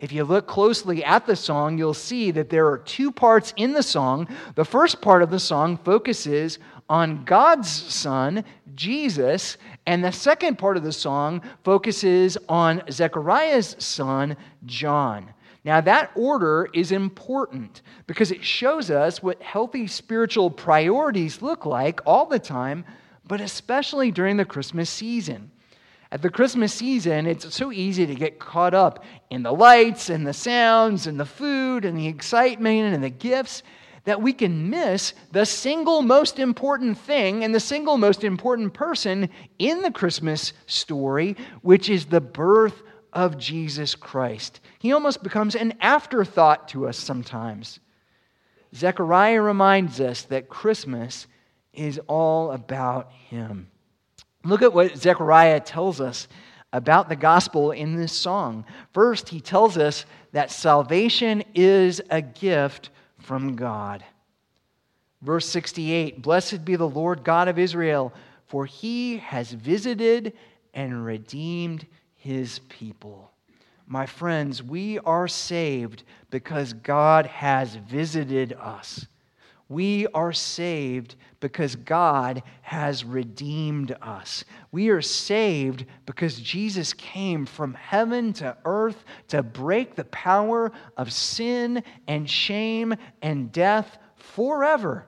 If 0.00 0.12
you 0.12 0.24
look 0.24 0.46
closely 0.46 1.04
at 1.04 1.26
the 1.26 1.36
song, 1.36 1.76
you'll 1.76 1.92
see 1.92 2.30
that 2.30 2.48
there 2.48 2.66
are 2.68 2.78
two 2.78 3.12
parts 3.12 3.52
in 3.56 3.74
the 3.74 3.82
song. 3.82 4.28
The 4.54 4.64
first 4.64 5.02
part 5.02 5.22
of 5.22 5.30
the 5.30 5.38
song 5.38 5.76
focuses 5.76 6.58
on 6.88 7.22
God's 7.26 7.70
Son, 7.70 8.42
Jesus, 8.74 9.58
and 9.86 10.02
the 10.02 10.10
second 10.10 10.56
part 10.56 10.78
of 10.78 10.84
the 10.84 10.92
song 10.92 11.42
focuses 11.64 12.38
on 12.48 12.82
Zechariah's 12.90 13.76
son, 13.78 14.38
John. 14.64 15.34
Now, 15.64 15.82
that 15.82 16.12
order 16.14 16.68
is 16.72 16.92
important 16.92 17.82
because 18.06 18.30
it 18.30 18.42
shows 18.42 18.90
us 18.90 19.22
what 19.22 19.42
healthy 19.42 19.86
spiritual 19.86 20.50
priorities 20.50 21.42
look 21.42 21.66
like 21.66 22.00
all 22.06 22.24
the 22.24 22.38
time, 22.38 22.86
but 23.28 23.42
especially 23.42 24.10
during 24.10 24.38
the 24.38 24.46
Christmas 24.46 24.88
season. 24.88 25.50
At 26.12 26.22
the 26.22 26.30
Christmas 26.30 26.74
season, 26.74 27.26
it's 27.26 27.54
so 27.54 27.70
easy 27.70 28.04
to 28.06 28.14
get 28.14 28.40
caught 28.40 28.74
up 28.74 29.04
in 29.30 29.44
the 29.44 29.52
lights 29.52 30.10
and 30.10 30.26
the 30.26 30.32
sounds 30.32 31.06
and 31.06 31.20
the 31.20 31.24
food 31.24 31.84
and 31.84 31.96
the 31.96 32.08
excitement 32.08 32.94
and 32.94 33.04
the 33.04 33.10
gifts 33.10 33.62
that 34.04 34.20
we 34.20 34.32
can 34.32 34.70
miss 34.70 35.12
the 35.30 35.46
single 35.46 36.02
most 36.02 36.38
important 36.38 36.98
thing 36.98 37.44
and 37.44 37.54
the 37.54 37.60
single 37.60 37.96
most 37.96 38.24
important 38.24 38.74
person 38.74 39.28
in 39.58 39.82
the 39.82 39.90
Christmas 39.90 40.52
story, 40.66 41.36
which 41.62 41.88
is 41.88 42.06
the 42.06 42.20
birth 42.20 42.82
of 43.12 43.38
Jesus 43.38 43.94
Christ. 43.94 44.60
He 44.80 44.92
almost 44.92 45.22
becomes 45.22 45.54
an 45.54 45.74
afterthought 45.80 46.68
to 46.68 46.88
us 46.88 46.96
sometimes. 46.96 47.78
Zechariah 48.74 49.42
reminds 49.42 50.00
us 50.00 50.22
that 50.22 50.48
Christmas 50.48 51.26
is 51.72 52.00
all 52.08 52.52
about 52.52 53.12
Him. 53.12 53.69
Look 54.44 54.62
at 54.62 54.72
what 54.72 54.96
Zechariah 54.96 55.60
tells 55.60 56.00
us 56.00 56.28
about 56.72 57.08
the 57.08 57.16
gospel 57.16 57.72
in 57.72 57.96
this 57.96 58.12
song. 58.12 58.64
First, 58.92 59.28
he 59.28 59.40
tells 59.40 59.76
us 59.76 60.06
that 60.32 60.50
salvation 60.50 61.42
is 61.54 62.00
a 62.10 62.22
gift 62.22 62.90
from 63.18 63.56
God. 63.56 64.04
Verse 65.22 65.46
68 65.46 66.22
Blessed 66.22 66.64
be 66.64 66.76
the 66.76 66.88
Lord 66.88 67.24
God 67.24 67.48
of 67.48 67.58
Israel, 67.58 68.12
for 68.46 68.66
he 68.66 69.18
has 69.18 69.52
visited 69.52 70.32
and 70.72 71.04
redeemed 71.04 71.86
his 72.14 72.60
people. 72.68 73.30
My 73.86 74.06
friends, 74.06 74.62
we 74.62 74.98
are 75.00 75.28
saved 75.28 76.04
because 76.30 76.72
God 76.72 77.26
has 77.26 77.74
visited 77.74 78.52
us. 78.52 79.06
We 79.70 80.08
are 80.08 80.32
saved 80.32 81.14
because 81.38 81.76
God 81.76 82.42
has 82.62 83.04
redeemed 83.04 83.96
us. 84.02 84.44
We 84.72 84.88
are 84.88 85.00
saved 85.00 85.86
because 86.06 86.40
Jesus 86.40 86.92
came 86.92 87.46
from 87.46 87.74
heaven 87.74 88.32
to 88.34 88.56
earth 88.64 89.04
to 89.28 89.44
break 89.44 89.94
the 89.94 90.06
power 90.06 90.72
of 90.96 91.12
sin 91.12 91.84
and 92.08 92.28
shame 92.28 92.96
and 93.22 93.52
death 93.52 93.96
forever, 94.16 95.06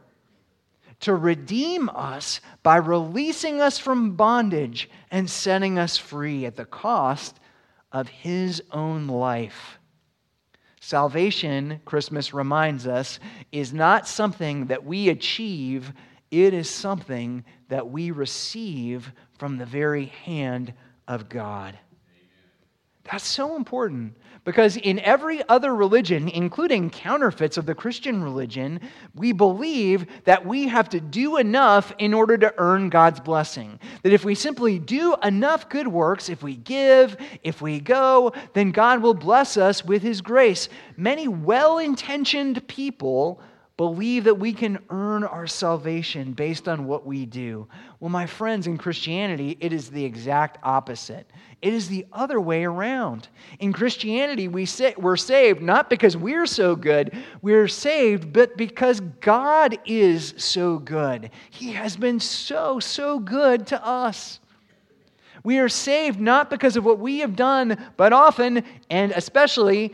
to 1.01 1.16
redeem 1.16 1.88
us 1.88 2.40
by 2.62 2.77
releasing 2.77 3.61
us 3.61 3.81
from 3.81 4.14
bondage 4.14 4.88
and 5.11 5.29
setting 5.29 5.77
us 5.77 5.96
free 5.96 6.46
at 6.46 6.55
the 6.55 6.64
cost 6.64 7.40
of 7.90 8.07
his 8.07 8.62
own 8.70 9.09
life. 9.09 9.81
Salvation, 10.85 11.81
Christmas 11.85 12.35
reminds 12.35 12.88
us, 12.88 13.21
is 13.53 13.73
not 13.73 14.09
something 14.09 14.66
that 14.66 14.85
we 14.85 15.11
achieve, 15.11 15.92
it 16.33 16.53
is 16.53 16.68
something 16.68 17.45
that 17.68 17.88
we 17.88 18.11
receive 18.11 19.12
from 19.38 19.59
the 19.59 19.64
very 19.64 20.07
hand 20.07 20.75
of 21.07 21.29
God. 21.29 21.79
That's 23.05 23.25
so 23.25 23.55
important 23.55 24.16
because 24.45 24.77
in 24.77 24.99
every 25.01 25.47
other 25.49 25.75
religion, 25.75 26.29
including 26.29 26.91
counterfeits 26.91 27.57
of 27.57 27.67
the 27.67 27.75
Christian 27.75 28.23
religion, 28.23 28.81
we 29.15 29.33
believe 29.33 30.07
that 30.25 30.45
we 30.45 30.67
have 30.67 30.89
to 30.91 31.01
do 31.01 31.37
enough 31.37 31.93
in 31.99 32.13
order 32.13 32.37
to 32.39 32.55
earn 32.59 32.89
God's 32.89 33.21
blessing. 33.21 33.79
That 34.03 34.13
if 34.13 34.25
we 34.25 34.35
simply 34.35 34.79
do 34.79 35.15
enough 35.23 35.69
good 35.69 35.87
works, 35.87 36.29
if 36.29 36.43
we 36.43 36.57
give, 36.57 37.17
if 37.45 37.63
we 37.63 37.79
go, 37.79 38.33
then 38.53 38.73
God 38.73 39.01
will 39.01 39.15
bless 39.15 39.57
us 39.57 39.85
with 39.85 40.03
His 40.03 40.21
grace. 40.21 40.69
Many 40.97 41.29
well 41.29 41.79
intentioned 41.79 42.67
people 42.67 43.41
believe 43.77 44.25
that 44.25 44.35
we 44.35 44.53
can 44.53 44.79
earn 44.91 45.25
our 45.25 45.47
salvation 45.47 46.33
based 46.33 46.69
on 46.69 46.85
what 46.85 47.07
we 47.07 47.25
do. 47.27 47.67
Well, 48.01 48.11
my 48.11 48.27
friends, 48.27 48.67
in 48.67 48.77
Christianity, 48.77 49.57
it 49.61 49.73
is 49.73 49.89
the 49.89 50.05
exact 50.05 50.59
opposite. 50.63 51.31
It 51.63 51.73
is 51.73 51.89
the 51.89 52.07
other 52.13 52.41
way 52.41 52.65
around. 52.65 53.29
In 53.61 53.73
Christianity, 53.73 54.49
we 54.49 54.67
say, 54.67 54.95
we're 54.99 55.17
saved 55.17 55.63
not 55.63 55.89
because 55.89 56.17
we're 56.17 56.47
so 56.47 56.77
good, 56.77 57.17
we're 57.41 57.69
saved, 57.69 58.33
but 58.33 58.57
because 58.57 59.01
God 59.21 59.79
is 59.87 60.35
so 60.37 60.79
good. 60.79 61.31
He 61.51 61.73
has 61.73 61.97
been 61.97 62.21
so, 62.21 62.79
so 62.79 63.19
good 63.19 63.67
to 63.69 63.85
us. 63.85 64.41
We 65.45 65.59
are 65.59 65.69
saved 65.69 66.21
not 66.21 66.51
because 66.51 66.77
of 66.77 66.85
what 66.85 66.99
we 66.99 67.21
have 67.21 67.35
done, 67.35 67.77
but 67.97 68.13
often 68.13 68.65
and 68.91 69.13
especially 69.13 69.93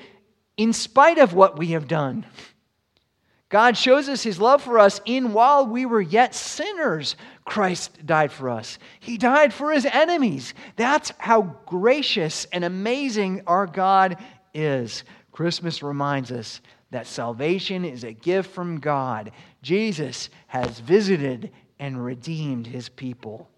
in 0.56 0.72
spite 0.72 1.18
of 1.18 1.32
what 1.32 1.58
we 1.58 1.68
have 1.68 1.86
done. 1.88 2.26
God 3.48 3.76
shows 3.78 4.08
us 4.08 4.22
his 4.22 4.40
love 4.40 4.62
for 4.62 4.78
us 4.78 5.00
in 5.06 5.32
while 5.32 5.66
we 5.66 5.86
were 5.86 6.02
yet 6.02 6.34
sinners, 6.34 7.16
Christ 7.46 8.04
died 8.04 8.30
for 8.30 8.50
us. 8.50 8.78
He 9.00 9.16
died 9.16 9.54
for 9.54 9.72
his 9.72 9.86
enemies. 9.86 10.52
That's 10.76 11.12
how 11.16 11.56
gracious 11.64 12.46
and 12.52 12.62
amazing 12.62 13.42
our 13.46 13.66
God 13.66 14.18
is. 14.52 15.04
Christmas 15.32 15.82
reminds 15.82 16.30
us 16.30 16.60
that 16.90 17.06
salvation 17.06 17.84
is 17.84 18.04
a 18.04 18.12
gift 18.12 18.50
from 18.50 18.80
God. 18.80 19.32
Jesus 19.62 20.28
has 20.48 20.80
visited 20.80 21.50
and 21.78 22.04
redeemed 22.04 22.66
his 22.66 22.88
people. 22.88 23.48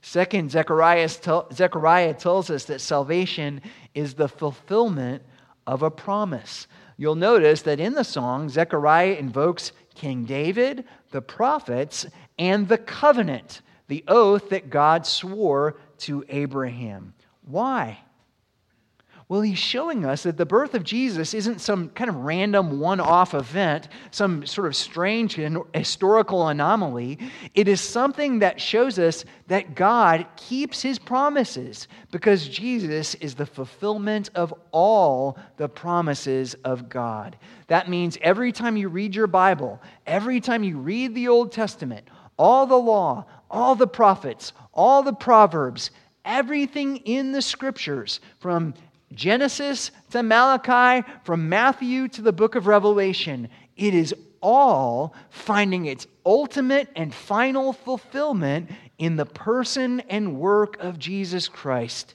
Second, 0.00 0.50
Zechariah, 0.50 1.08
Zechariah 1.52 2.14
tells 2.14 2.48
us 2.48 2.64
that 2.66 2.80
salvation 2.80 3.60
is 3.94 4.14
the 4.14 4.28
fulfillment 4.28 5.22
of 5.66 5.82
a 5.82 5.90
promise. 5.90 6.66
You'll 6.96 7.14
notice 7.14 7.62
that 7.62 7.80
in 7.80 7.94
the 7.94 8.04
song, 8.04 8.48
Zechariah 8.48 9.14
invokes 9.14 9.72
King 9.94 10.24
David, 10.24 10.84
the 11.10 11.22
prophets, 11.22 12.06
and 12.38 12.68
the 12.68 12.78
covenant, 12.78 13.62
the 13.88 14.04
oath 14.08 14.48
that 14.50 14.70
God 14.70 15.06
swore 15.06 15.76
to 15.98 16.24
Abraham. 16.28 17.14
Why? 17.42 17.98
Well, 19.28 19.40
he's 19.40 19.58
showing 19.58 20.04
us 20.04 20.22
that 20.22 20.36
the 20.36 20.46
birth 20.46 20.74
of 20.74 20.84
Jesus 20.84 21.34
isn't 21.34 21.60
some 21.60 21.88
kind 21.88 22.08
of 22.08 22.14
random 22.14 22.78
one 22.78 23.00
off 23.00 23.34
event, 23.34 23.88
some 24.12 24.46
sort 24.46 24.68
of 24.68 24.76
strange 24.76 25.36
historical 25.74 26.46
anomaly. 26.46 27.18
It 27.52 27.66
is 27.66 27.80
something 27.80 28.38
that 28.38 28.60
shows 28.60 29.00
us 29.00 29.24
that 29.48 29.74
God 29.74 30.28
keeps 30.36 30.80
his 30.80 31.00
promises 31.00 31.88
because 32.12 32.46
Jesus 32.46 33.16
is 33.16 33.34
the 33.34 33.46
fulfillment 33.46 34.30
of 34.36 34.54
all 34.70 35.36
the 35.56 35.68
promises 35.68 36.54
of 36.62 36.88
God. 36.88 37.36
That 37.66 37.90
means 37.90 38.16
every 38.22 38.52
time 38.52 38.76
you 38.76 38.88
read 38.88 39.16
your 39.16 39.26
Bible, 39.26 39.82
every 40.06 40.40
time 40.40 40.62
you 40.62 40.78
read 40.78 41.16
the 41.16 41.26
Old 41.26 41.50
Testament, 41.50 42.06
all 42.38 42.64
the 42.64 42.76
law, 42.76 43.26
all 43.50 43.74
the 43.74 43.88
prophets, 43.88 44.52
all 44.72 45.02
the 45.02 45.12
proverbs, 45.12 45.90
everything 46.24 46.98
in 46.98 47.32
the 47.32 47.42
scriptures, 47.42 48.20
from 48.38 48.74
Genesis 49.12 49.90
to 50.10 50.22
Malachi, 50.22 51.06
from 51.24 51.48
Matthew 51.48 52.08
to 52.08 52.22
the 52.22 52.32
book 52.32 52.54
of 52.54 52.66
Revelation, 52.66 53.48
it 53.76 53.94
is 53.94 54.14
all 54.40 55.14
finding 55.30 55.86
its 55.86 56.06
ultimate 56.24 56.88
and 56.96 57.14
final 57.14 57.72
fulfillment 57.72 58.70
in 58.98 59.16
the 59.16 59.26
person 59.26 60.00
and 60.08 60.38
work 60.38 60.76
of 60.80 60.98
Jesus 60.98 61.48
Christ. 61.48 62.14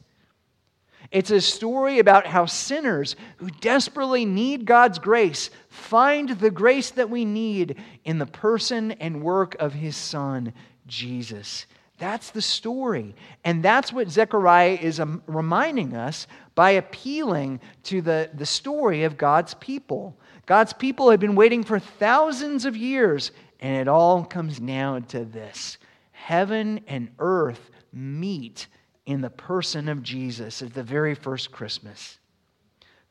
It's 1.11 1.31
a 1.31 1.41
story 1.41 1.99
about 1.99 2.25
how 2.25 2.45
sinners 2.45 3.17
who 3.37 3.49
desperately 3.49 4.23
need 4.23 4.65
God's 4.65 4.97
grace 4.97 5.49
find 5.67 6.29
the 6.29 6.51
grace 6.51 6.91
that 6.91 7.09
we 7.09 7.25
need 7.25 7.75
in 8.05 8.17
the 8.17 8.25
person 8.25 8.93
and 8.93 9.21
work 9.21 9.55
of 9.59 9.73
his 9.73 9.97
Son, 9.97 10.53
Jesus. 10.87 11.65
That's 12.01 12.31
the 12.31 12.41
story. 12.41 13.13
And 13.45 13.61
that's 13.61 13.93
what 13.93 14.09
Zechariah 14.09 14.79
is 14.81 14.99
reminding 15.27 15.95
us 15.95 16.25
by 16.55 16.71
appealing 16.71 17.59
to 17.83 18.01
the, 18.01 18.27
the 18.33 18.45
story 18.47 19.03
of 19.03 19.19
God's 19.19 19.53
people. 19.53 20.17
God's 20.47 20.73
people 20.73 21.11
have 21.11 21.19
been 21.19 21.35
waiting 21.35 21.63
for 21.63 21.77
thousands 21.77 22.65
of 22.65 22.75
years, 22.75 23.29
and 23.59 23.77
it 23.77 23.87
all 23.87 24.25
comes 24.25 24.57
down 24.57 25.03
to 25.09 25.25
this 25.25 25.77
heaven 26.11 26.81
and 26.87 27.09
earth 27.19 27.69
meet 27.93 28.65
in 29.05 29.21
the 29.21 29.29
person 29.29 29.87
of 29.87 30.01
Jesus 30.01 30.63
at 30.63 30.73
the 30.73 30.81
very 30.81 31.13
first 31.13 31.51
Christmas. 31.51 32.17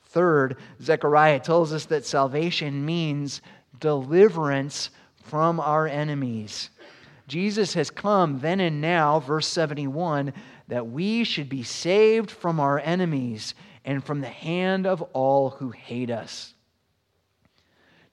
Third, 0.07 0.57
Zechariah 0.83 1.38
tells 1.38 1.72
us 1.72 1.85
that 1.85 2.05
salvation 2.05 2.85
means 2.85 3.40
deliverance 3.79 4.90
from 5.22 5.61
our 5.61 5.87
enemies. 5.87 6.70
Jesus 7.31 7.75
has 7.75 7.90
come 7.90 8.40
then 8.40 8.59
and 8.59 8.81
now, 8.81 9.21
verse 9.21 9.47
71, 9.47 10.33
that 10.66 10.88
we 10.88 11.23
should 11.23 11.49
be 11.49 11.62
saved 11.62 12.29
from 12.29 12.59
our 12.59 12.81
enemies 12.81 13.55
and 13.85 14.05
from 14.05 14.21
the 14.21 14.27
hand 14.27 14.85
of 14.85 15.01
all 15.12 15.51
who 15.51 15.71
hate 15.71 16.11
us. 16.11 16.55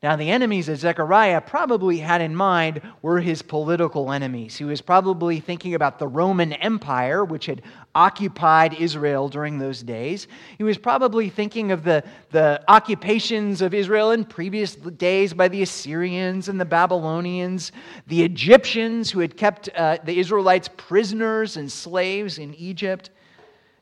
Now, 0.04 0.16
the 0.18 0.30
enemies 0.30 0.68
that 0.68 0.78
Zechariah 0.78 1.42
probably 1.42 1.98
had 1.98 2.22
in 2.22 2.36
mind 2.36 2.82
were 3.02 3.20
his 3.20 3.42
political 3.42 4.12
enemies. 4.12 4.56
He 4.56 4.64
was 4.64 4.82
probably 4.82 5.40
thinking 5.40 5.74
about 5.74 5.98
the 5.98 6.08
Roman 6.08 6.54
Empire, 6.54 7.26
which 7.26 7.48
had 7.48 7.64
occupied 7.98 8.76
Israel 8.76 9.28
during 9.28 9.58
those 9.58 9.82
days. 9.82 10.28
He 10.60 10.64
was 10.64 10.78
probably 10.78 11.30
thinking 11.30 11.72
of 11.72 11.84
the, 11.84 12.04
the 12.30 12.62
occupations 12.68 13.64
of 13.64 13.74
Israel 13.74 14.12
in 14.12 14.24
previous 14.24 14.76
days 14.76 15.34
by 15.34 15.48
the 15.48 15.64
Assyrians 15.64 16.48
and 16.48 16.62
the 16.62 16.66
Babylonians, 16.66 17.72
the 18.06 18.22
Egyptians 18.24 19.10
who 19.10 19.20
had 19.20 19.36
kept 19.36 19.70
uh, 19.70 19.98
the 20.06 20.20
Israelites 20.20 20.70
prisoners 20.78 21.58
and 21.58 21.72
slaves 21.72 22.38
in 22.38 22.54
Egypt. 22.54 23.10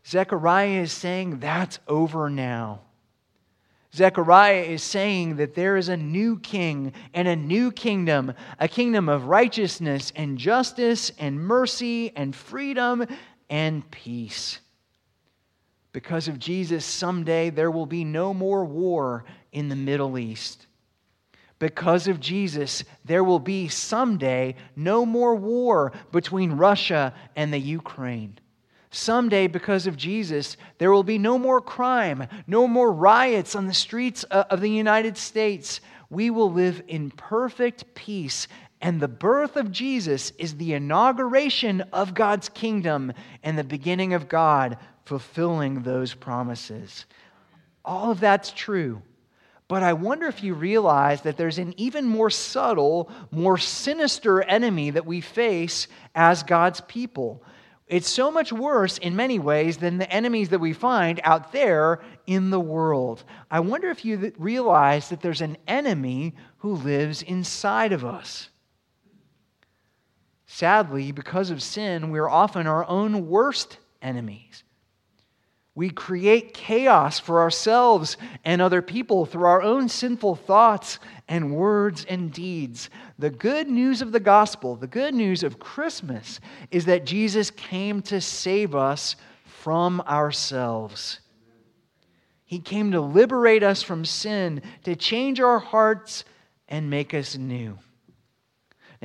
Zechariah 0.08 0.84
is 0.84 0.93
saying 0.93 1.41
that's 1.41 1.80
over 1.86 2.30
now. 2.30 2.80
Zechariah 3.93 4.62
is 4.62 4.84
saying 4.84 5.38
that 5.38 5.56
there 5.56 5.75
is 5.75 5.89
a 5.89 5.97
new 5.97 6.39
king 6.39 6.93
and 7.13 7.28
a 7.28 7.36
new 7.36 7.69
kingdom, 7.69 8.34
a 8.60 8.67
kingdom 8.67 9.10
of 9.10 9.28
righteousness 9.28 10.13
and 10.15 10.38
justice 10.38 11.12
and 11.19 11.38
mercy 11.38 12.15
and 12.15 12.34
freedom 12.34 13.06
and 13.49 13.89
peace. 13.91 14.60
Because 15.91 16.27
of 16.27 16.39
Jesus, 16.39 16.84
someday 16.86 17.49
there 17.49 17.71
will 17.71 17.86
be 17.86 18.03
no 18.03 18.34
more 18.34 18.65
war 18.65 19.23
in 19.51 19.69
the 19.69 19.75
Middle 19.75 20.17
East. 20.17 20.67
Because 21.58 22.10
of 22.10 22.19
Jesus, 22.19 22.84
there 23.05 23.23
will 23.23 23.39
be 23.39 23.69
someday 23.69 24.55
no 24.75 25.05
more 25.05 25.36
war 25.36 25.93
between 26.12 26.51
Russia 26.51 27.13
and 27.36 27.53
the 27.53 27.60
Ukraine. 27.60 28.38
Someday, 28.91 29.47
because 29.47 29.88
of 29.88 29.97
Jesus, 29.97 30.58
there 30.77 30.91
will 30.91 31.03
be 31.03 31.17
no 31.17 31.38
more 31.38 31.62
crime, 31.62 32.27
no 32.47 32.67
more 32.67 32.91
riots 32.91 33.55
on 33.55 33.67
the 33.67 33.73
streets 33.73 34.23
uh, 34.31 34.45
of 34.49 34.62
the 34.62 34.69
United 34.69 35.17
States. 35.17 35.81
We 36.10 36.29
will 36.29 36.51
live 36.51 36.81
in 36.88 37.12
perfect 37.12 37.93
peace. 37.95 38.47
And 38.86 39.02
the 39.02 39.08
birth 39.08 39.56
of 39.56 39.71
Jesus 39.71 40.32
is 40.38 40.58
the 40.58 40.74
inauguration 40.74 41.82
of 41.91 42.13
God's 42.13 42.50
kingdom 42.50 43.13
and 43.41 43.58
the 43.58 43.63
beginning 43.63 44.13
of 44.13 44.30
God 44.30 44.78
fulfilling 45.06 45.82
those 45.82 46.13
promises. 46.13 47.08
All 47.84 48.12
of 48.12 48.19
that's 48.19 48.52
true. 48.52 49.02
But 49.67 49.82
I 49.82 49.93
wonder 49.93 50.28
if 50.28 50.43
you 50.43 50.54
realize 50.54 51.24
that 51.24 51.36
there's 51.36 51.58
an 51.58 51.74
even 51.78 52.06
more 52.06 52.30
subtle, 52.30 53.10
more 53.32 53.58
sinister 53.58 54.43
enemy 54.43 54.91
that 54.91 55.08
we 55.08 55.19
face 55.19 55.88
as 56.13 56.43
God's 56.43 56.82
people. 56.82 57.41
It's 57.88 58.08
so 58.08 58.30
much 58.30 58.54
worse 58.54 59.00
in 59.00 59.15
many 59.15 59.39
ways 59.39 59.78
than 59.78 59.98
the 59.98 60.12
enemies 60.12 60.50
that 60.50 60.60
we 60.60 60.74
find 60.74 61.19
out 61.24 61.52
there 61.52 62.04
in 62.28 62.52
the 62.52 62.60
world. 62.60 63.24
I 63.50 63.62
wonder 63.62 63.89
if 63.89 64.06
you 64.06 64.32
realize 64.38 65.10
that 65.10 65.21
there's 65.21 65.41
an 65.41 65.58
enemy 65.67 66.36
who 66.58 66.76
lives 66.76 67.24
inside 67.24 67.91
of 67.91 68.06
us. 68.06 68.50
Sadly, 70.56 71.12
because 71.12 71.50
of 71.50 71.62
sin, 71.62 72.12
we're 72.12 72.30
often 72.30 72.65
our 72.65 72.88
own 72.88 73.28
worst 73.28 73.78
enemies. 74.02 74.63
We 75.76 75.89
create 75.89 76.54
chaos 76.54 77.20
for 77.20 77.41
ourselves 77.41 78.15
and 78.46 78.62
other 78.62 78.82
people 78.82 79.26
through 79.26 79.48
our 79.48 79.62
own 79.62 79.89
sinful 79.89 80.38
thoughts 80.38 81.00
and 81.28 81.54
words 81.54 82.06
and 82.06 82.32
deeds. 82.32 82.89
The 83.20 83.32
good 83.32 83.68
news 83.68 84.02
of 84.02 84.13
the 84.13 84.20
gospel, 84.22 84.78
the 84.78 84.88
good 84.88 85.13
news 85.13 85.44
of 85.44 85.60
Christmas, 85.60 86.39
is 86.72 86.86
that 86.86 87.06
Jesus 87.06 87.52
came 87.52 88.02
to 88.04 88.22
save 88.22 88.76
us 88.76 89.18
from 89.44 90.00
ourselves. 90.08 91.20
He 92.46 92.60
came 92.60 92.94
to 92.94 93.02
liberate 93.02 93.62
us 93.62 93.84
from 93.84 94.06
sin, 94.06 94.62
to 94.86 94.96
change 94.96 95.41
our 95.41 95.60
hearts 95.60 96.24
and 96.70 96.89
make 96.89 97.13
us 97.13 97.36
new. 97.36 97.78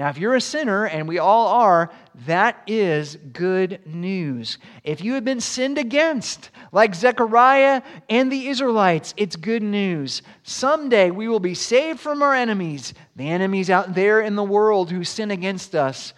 Now, 0.01 0.09
if 0.09 0.17
you're 0.17 0.35
a 0.35 0.41
sinner, 0.41 0.87
and 0.87 1.07
we 1.07 1.19
all 1.19 1.49
are, 1.49 1.91
that 2.25 2.63
is 2.67 3.19
good 3.35 3.83
news. 3.85 4.57
If 4.83 5.05
you 5.05 5.13
have 5.13 5.27
been 5.27 5.43
sinned 5.43 5.77
against, 5.77 6.49
like 6.73 6.95
Zechariah 6.95 7.83
and 8.09 8.33
the 8.33 8.49
Israelites, 8.49 9.13
it's 9.19 9.37
good 9.37 9.63
news. 9.63 10.23
Someday 10.43 11.11
we 11.11 11.29
will 11.29 11.39
be 11.39 11.53
saved 11.53 12.01
from 12.01 12.23
our 12.23 12.35
enemies, 12.35 12.95
the 13.15 13.29
enemies 13.29 13.69
out 13.69 13.95
there 13.95 14.23
in 14.23 14.37
the 14.37 14.43
world 14.43 14.91
who 14.91 15.05
sin 15.05 15.31
against 15.31 15.75
us, 15.75 16.15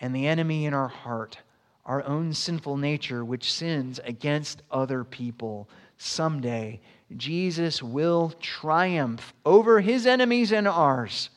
and 0.00 0.14
the 0.14 0.28
enemy 0.28 0.64
in 0.66 0.72
our 0.72 0.86
heart, 0.86 1.36
our 1.84 2.04
own 2.04 2.32
sinful 2.32 2.76
nature, 2.76 3.24
which 3.24 3.52
sins 3.52 3.98
against 4.04 4.62
other 4.70 5.02
people. 5.02 5.68
Someday, 5.98 6.80
Jesus 7.16 7.82
will 7.82 8.32
triumph 8.40 9.34
over 9.44 9.80
his 9.80 10.06
enemies 10.06 10.52
and 10.52 10.68
ours 10.68 11.30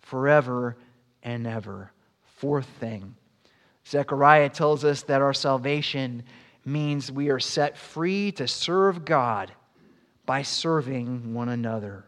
forever 0.00 0.78
and 1.22 1.46
ever. 1.46 1.92
Fourth 2.36 2.66
thing 2.80 3.14
Zechariah 3.86 4.50
tells 4.50 4.84
us 4.84 5.02
that 5.04 5.22
our 5.22 5.34
salvation 5.34 6.22
means 6.64 7.10
we 7.10 7.30
are 7.30 7.40
set 7.40 7.76
free 7.76 8.32
to 8.32 8.46
serve 8.46 9.04
God 9.04 9.52
by 10.26 10.42
serving 10.42 11.32
one 11.32 11.48
another. 11.48 12.04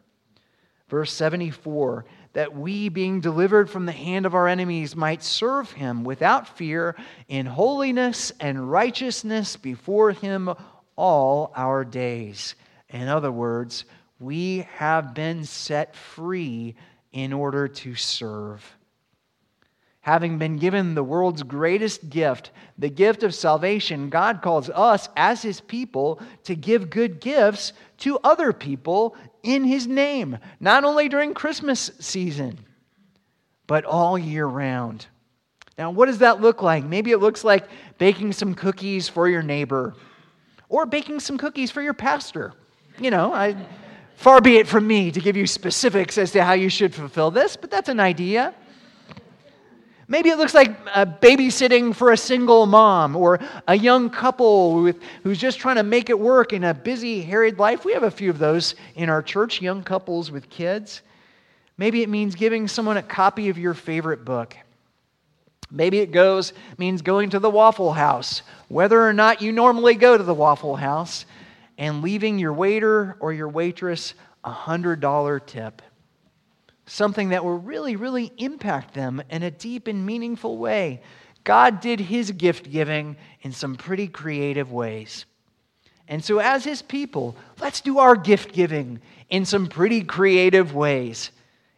Verse 0.88 1.12
74 1.12 2.04
that 2.32 2.54
we, 2.54 2.88
being 2.88 3.20
delivered 3.20 3.68
from 3.68 3.86
the 3.86 3.92
hand 3.92 4.24
of 4.24 4.34
our 4.34 4.46
enemies, 4.46 4.94
might 4.94 5.22
serve 5.22 5.72
him 5.72 6.04
without 6.04 6.56
fear 6.56 6.94
in 7.28 7.44
holiness 7.44 8.30
and 8.38 8.70
righteousness 8.70 9.56
before 9.56 10.12
him 10.12 10.48
all 10.94 11.52
our 11.56 11.84
days. 11.84 12.54
In 12.88 13.08
other 13.08 13.32
words, 13.32 13.84
we 14.20 14.58
have 14.74 15.14
been 15.14 15.44
set 15.44 15.96
free 15.96 16.76
in 17.12 17.32
order 17.32 17.66
to 17.66 17.94
serve. 17.96 18.76
Having 20.02 20.38
been 20.38 20.56
given 20.56 20.94
the 20.94 21.04
world's 21.04 21.42
greatest 21.42 22.08
gift, 22.08 22.52
the 22.78 22.88
gift 22.88 23.22
of 23.22 23.34
salvation, 23.34 24.08
God 24.08 24.40
calls 24.40 24.70
us 24.70 25.08
as 25.14 25.42
His 25.42 25.60
people 25.60 26.20
to 26.44 26.54
give 26.54 26.88
good 26.88 27.20
gifts 27.20 27.74
to 27.98 28.18
other 28.24 28.52
people 28.52 29.14
in 29.42 29.64
His 29.64 29.86
name, 29.86 30.38
not 30.58 30.84
only 30.84 31.08
during 31.10 31.34
Christmas 31.34 31.90
season, 32.00 32.58
but 33.66 33.84
all 33.84 34.18
year 34.18 34.46
round. 34.46 35.06
Now, 35.76 35.90
what 35.90 36.06
does 36.06 36.18
that 36.18 36.40
look 36.40 36.62
like? 36.62 36.84
Maybe 36.84 37.10
it 37.10 37.18
looks 37.18 37.44
like 37.44 37.68
baking 37.98 38.32
some 38.32 38.54
cookies 38.54 39.08
for 39.08 39.28
your 39.28 39.42
neighbor 39.42 39.94
or 40.70 40.86
baking 40.86 41.20
some 41.20 41.36
cookies 41.36 41.70
for 41.70 41.82
your 41.82 41.94
pastor. 41.94 42.54
You 42.98 43.10
know, 43.10 43.32
I, 43.32 43.54
far 44.16 44.40
be 44.40 44.56
it 44.56 44.66
from 44.66 44.86
me 44.86 45.10
to 45.10 45.20
give 45.20 45.36
you 45.36 45.46
specifics 45.46 46.16
as 46.16 46.32
to 46.32 46.42
how 46.42 46.54
you 46.54 46.70
should 46.70 46.94
fulfill 46.94 47.30
this, 47.30 47.56
but 47.56 47.70
that's 47.70 47.88
an 47.88 48.00
idea. 48.00 48.54
Maybe 50.10 50.30
it 50.30 50.38
looks 50.38 50.54
like 50.54 50.76
uh, 50.92 51.06
babysitting 51.06 51.94
for 51.94 52.10
a 52.10 52.16
single 52.16 52.66
mom 52.66 53.14
or 53.14 53.38
a 53.68 53.76
young 53.76 54.10
couple 54.10 54.82
with, 54.82 54.98
who's 55.22 55.38
just 55.38 55.60
trying 55.60 55.76
to 55.76 55.84
make 55.84 56.10
it 56.10 56.18
work 56.18 56.52
in 56.52 56.64
a 56.64 56.74
busy, 56.74 57.22
harried 57.22 57.60
life. 57.60 57.84
We 57.84 57.92
have 57.92 58.02
a 58.02 58.10
few 58.10 58.28
of 58.28 58.40
those 58.40 58.74
in 58.96 59.08
our 59.08 59.22
church, 59.22 59.62
young 59.62 59.84
couples 59.84 60.32
with 60.32 60.50
kids. 60.50 61.02
Maybe 61.78 62.02
it 62.02 62.08
means 62.08 62.34
giving 62.34 62.66
someone 62.66 62.96
a 62.96 63.04
copy 63.04 63.50
of 63.50 63.56
your 63.56 63.72
favorite 63.72 64.24
book. 64.24 64.56
Maybe 65.70 66.00
it 66.00 66.10
goes 66.10 66.54
means 66.76 67.02
going 67.02 67.30
to 67.30 67.38
the 67.38 67.48
Waffle 67.48 67.92
House, 67.92 68.42
whether 68.66 69.00
or 69.00 69.12
not 69.12 69.40
you 69.40 69.52
normally 69.52 69.94
go 69.94 70.18
to 70.18 70.24
the 70.24 70.34
Waffle 70.34 70.74
House, 70.74 71.24
and 71.78 72.02
leaving 72.02 72.36
your 72.36 72.52
waiter 72.52 73.16
or 73.20 73.32
your 73.32 73.48
waitress 73.48 74.14
a 74.42 74.50
$100 74.50 75.46
tip 75.46 75.82
something 76.90 77.28
that 77.28 77.44
will 77.44 77.58
really, 77.58 77.94
really 77.94 78.32
impact 78.36 78.94
them 78.94 79.22
in 79.30 79.42
a 79.42 79.50
deep 79.50 79.86
and 79.86 80.04
meaningful 80.04 80.58
way. 80.58 81.00
God 81.44 81.80
did 81.80 82.00
his 82.00 82.32
gift 82.32 82.70
giving 82.70 83.16
in 83.42 83.52
some 83.52 83.76
pretty 83.76 84.08
creative 84.08 84.72
ways. 84.72 85.24
And 86.08 86.24
so, 86.24 86.40
as 86.40 86.64
his 86.64 86.82
people, 86.82 87.36
let's 87.60 87.80
do 87.80 88.00
our 88.00 88.16
gift 88.16 88.52
giving 88.52 89.00
in 89.28 89.44
some 89.44 89.68
pretty 89.68 90.02
creative 90.02 90.74
ways 90.74 91.30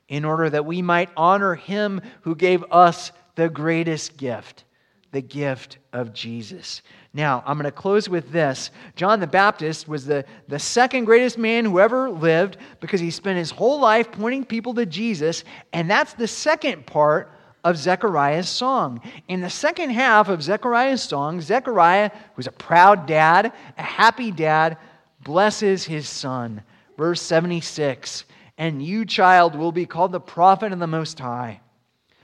in 0.09 0.25
order 0.25 0.49
that 0.49 0.65
we 0.65 0.81
might 0.81 1.11
honor 1.17 1.55
him 1.55 2.01
who 2.23 2.35
gave 2.35 2.65
us 2.71 3.13
the 3.35 3.51
greatest 3.51 4.17
gift 4.17 4.65
the 5.13 5.21
gift 5.21 5.79
of 5.93 6.15
Jesus. 6.15 6.83
Now, 7.13 7.43
I'm 7.47 7.57
going 7.57 7.65
to 7.65 7.71
close 7.71 8.09
with 8.09 8.33
this. 8.33 8.71
John 8.97 9.21
the 9.21 9.27
Baptist 9.27 9.87
was 9.87 10.07
the, 10.07 10.25
the 10.49 10.59
second 10.59 11.05
greatest 11.05 11.37
man 11.37 11.67
who 11.67 11.79
ever 11.79 12.11
lived 12.11 12.57
because 12.81 13.01
he 13.01 13.11
spent 13.11 13.39
his 13.39 13.51
whole 13.51 13.79
life 13.79 14.11
pointing 14.11 14.45
people 14.45 14.75
to 14.75 14.87
Jesus, 14.87 15.45
and 15.75 15.89
that's 15.91 16.15
the 16.15 16.27
second 16.27 16.87
part 16.87 17.31
of 17.63 17.77
Zechariah's 17.77 18.49
song. 18.49 19.01
In 19.29 19.43
the 19.43 19.51
second 19.51 19.91
half 19.91 20.29
of 20.29 20.43
Zechariah's 20.43 21.03
song, 21.03 21.41
Zechariah, 21.41 22.11
who's 22.35 22.47
a 22.47 22.53
proud 22.53 23.07
dad, 23.07 23.53
a 23.77 23.83
happy 23.83 24.31
dad, 24.31 24.79
blesses 25.23 25.85
his 25.85 26.09
son. 26.09 26.63
Verse 26.97 27.21
76 27.21 28.25
And 28.57 28.83
you, 28.83 29.05
child, 29.05 29.55
will 29.55 29.73
be 29.73 29.87
called 29.87 30.13
the 30.13 30.21
prophet 30.21 30.73
of 30.73 30.79
the 30.79 30.87
Most 30.87 31.19
High. 31.21 31.61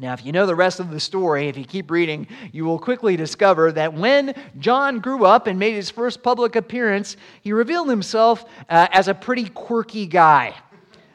Now, 0.00 0.12
if 0.12 0.26
you 0.26 0.32
know 0.32 0.44
the 0.44 0.56
rest 0.56 0.80
of 0.80 0.90
the 0.90 0.98
story, 0.98 1.46
if 1.46 1.56
you 1.56 1.64
keep 1.64 1.88
reading, 1.88 2.26
you 2.50 2.64
will 2.64 2.80
quickly 2.80 3.16
discover 3.16 3.70
that 3.72 3.94
when 3.94 4.34
John 4.58 4.98
grew 4.98 5.24
up 5.24 5.46
and 5.46 5.56
made 5.56 5.74
his 5.74 5.88
first 5.88 6.20
public 6.20 6.56
appearance, 6.56 7.16
he 7.42 7.52
revealed 7.52 7.88
himself 7.88 8.44
uh, 8.68 8.88
as 8.90 9.06
a 9.06 9.14
pretty 9.14 9.48
quirky 9.50 10.06
guy. 10.06 10.52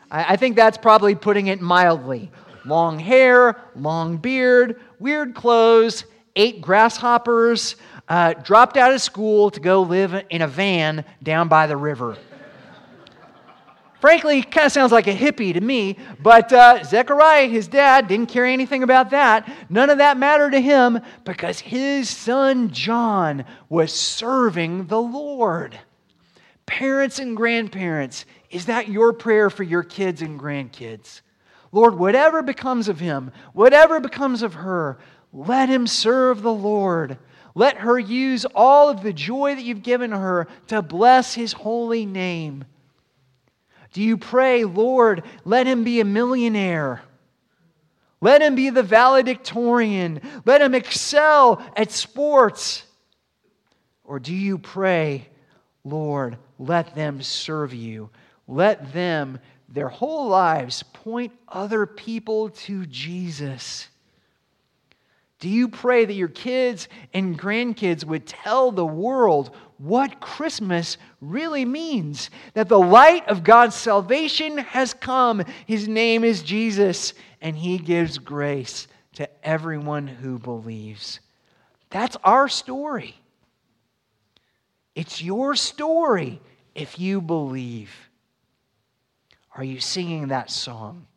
I, 0.10 0.34
I 0.34 0.36
think 0.38 0.56
that's 0.56 0.78
probably 0.78 1.14
putting 1.14 1.48
it 1.48 1.60
mildly. 1.60 2.32
Long 2.66 2.98
hair, 3.00 3.62
long 3.76 4.16
beard, 4.16 4.80
weird 4.98 5.36
clothes, 5.36 6.06
ate 6.38 6.62
grasshoppers, 6.62 7.76
uh, 8.08 8.34
dropped 8.34 8.78
out 8.78 8.94
of 8.94 9.02
school 9.02 9.52
to 9.52 9.60
go 9.60 9.82
live 9.82 10.24
in 10.30 10.42
a 10.42 10.48
van 10.48 11.04
down 11.22 11.50
by 11.50 11.68
the 11.68 11.76
river. 11.76 12.18
Frankly, 14.00 14.42
kind 14.42 14.68
of 14.68 14.72
sounds 14.72 14.94
like 14.94 15.08
a 15.08 15.16
hippie 15.16 15.54
to 15.54 15.60
me, 15.60 15.98
but 16.22 16.54
uh, 16.54 16.84
Zechariah, 16.84 17.48
his 17.48 17.68
dad, 17.68 18.08
didn't 18.08 18.30
care 18.30 18.46
anything 18.46 18.82
about 18.82 19.10
that. 19.10 19.52
None 19.70 19.90
of 19.90 19.98
that 19.98 20.18
mattered 20.18 20.52
to 20.52 20.62
him 20.62 21.02
because 21.26 21.60
his 21.60 22.10
son 22.10 22.72
John 22.72 23.44
was 23.68 23.94
serving 23.94 24.88
the 24.88 25.02
Lord. 25.02 25.78
Parents 26.66 27.20
and 27.20 27.36
grandparents, 27.36 28.26
is 28.50 28.68
that 28.68 28.88
your 28.88 29.12
prayer 29.12 29.50
for 29.50 29.64
your 29.64 29.84
kids 29.84 30.22
and 30.22 30.40
grandkids? 30.40 31.22
Lord, 31.72 31.96
whatever 32.00 32.42
becomes 32.42 32.88
of 32.88 33.00
him, 33.00 33.32
whatever 33.54 34.00
becomes 34.00 34.44
of 34.44 34.54
her, 34.54 34.98
let 35.34 35.68
him 35.68 35.86
serve 35.86 36.42
the 36.42 36.54
Lord. 36.54 37.18
Let 37.54 37.78
her 37.78 38.00
use 38.00 38.46
all 38.56 38.90
of 38.90 39.04
the 39.04 39.14
joy 39.14 39.56
that 39.56 39.64
you've 39.64 39.84
given 39.84 40.12
her 40.12 40.48
to 40.68 40.82
bless 40.82 41.34
his 41.34 41.52
holy 41.52 42.06
name. 42.06 42.64
Do 43.94 44.02
you 44.02 44.18
pray, 44.18 44.66
Lord, 44.66 45.24
let 45.46 45.68
him 45.68 45.84
be 45.84 46.00
a 46.00 46.06
millionaire? 46.06 47.02
Let 48.22 48.42
him 48.42 48.56
be 48.56 48.70
the 48.70 48.84
valedictorian. 48.84 50.22
Let 50.46 50.62
him 50.62 50.76
excel 50.76 51.64
at 51.76 51.92
sports. 51.92 52.84
Or 54.04 54.20
do 54.20 54.34
you 54.34 54.58
pray, 54.58 55.28
Lord, 55.84 56.38
let 56.58 56.96
them 56.96 57.22
serve 57.22 57.74
you? 57.74 58.10
Let 58.48 58.94
them, 58.94 59.40
their 59.70 59.90
whole 59.90 60.28
lives, 60.28 60.84
point 60.84 61.32
other 61.48 61.86
people 61.86 62.50
to 62.50 62.86
Jesus. 62.88 63.88
Do 65.40 65.48
you 65.48 65.70
pray 65.70 66.04
that 66.06 66.14
your 66.14 66.28
kids 66.28 66.90
and 67.14 67.40
grandkids 67.40 68.04
would 68.04 68.28
tell 68.28 68.72
the 68.72 68.86
world 68.86 69.56
what 69.80 70.20
Christmas 70.20 70.98
really 71.22 71.64
means? 71.64 72.30
That 72.54 72.68
the 72.68 72.80
light 72.80 73.28
of 73.30 73.46
God's 73.46 73.76
salvation 73.76 74.58
has 74.58 74.94
come. 74.94 75.42
His 75.66 75.88
name 75.88 76.26
is 76.26 76.44
Jesus, 76.44 77.14
and 77.42 77.58
He 77.58 77.78
gives 77.78 78.18
grace 78.18 78.88
to 79.14 79.30
everyone 79.46 80.06
who 80.06 80.38
believes. 80.38 81.22
That's 81.90 82.18
our 82.26 82.50
story. 82.50 83.16
It's 84.96 85.24
your 85.24 85.56
story 85.56 86.42
if 86.76 87.00
you 87.00 87.22
believe. 87.22 87.92
Are 89.56 89.64
you 89.64 89.80
singing 89.80 90.28
that 90.28 90.52
song? 90.52 91.08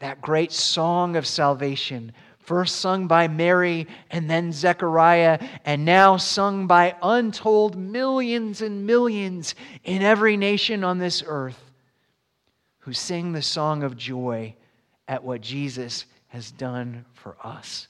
That 0.00 0.20
great 0.20 0.50
song 0.50 1.14
of 1.14 1.24
salvation 1.24 2.12
first 2.50 2.80
sung 2.80 3.06
by 3.06 3.28
Mary 3.28 3.86
and 4.10 4.28
then 4.28 4.50
Zechariah, 4.50 5.38
and 5.64 5.84
now 5.84 6.16
sung 6.16 6.66
by 6.66 6.96
untold 7.00 7.76
millions 7.76 8.60
and 8.60 8.84
millions 8.84 9.54
in 9.84 10.02
every 10.02 10.36
nation 10.36 10.82
on 10.82 10.98
this 10.98 11.22
earth 11.24 11.70
who 12.80 12.92
sing 12.92 13.30
the 13.30 13.40
song 13.40 13.84
of 13.84 13.96
joy 13.96 14.52
at 15.06 15.22
what 15.22 15.40
Jesus 15.40 16.06
has 16.26 16.50
done 16.50 17.04
for 17.12 17.36
us. 17.44 17.86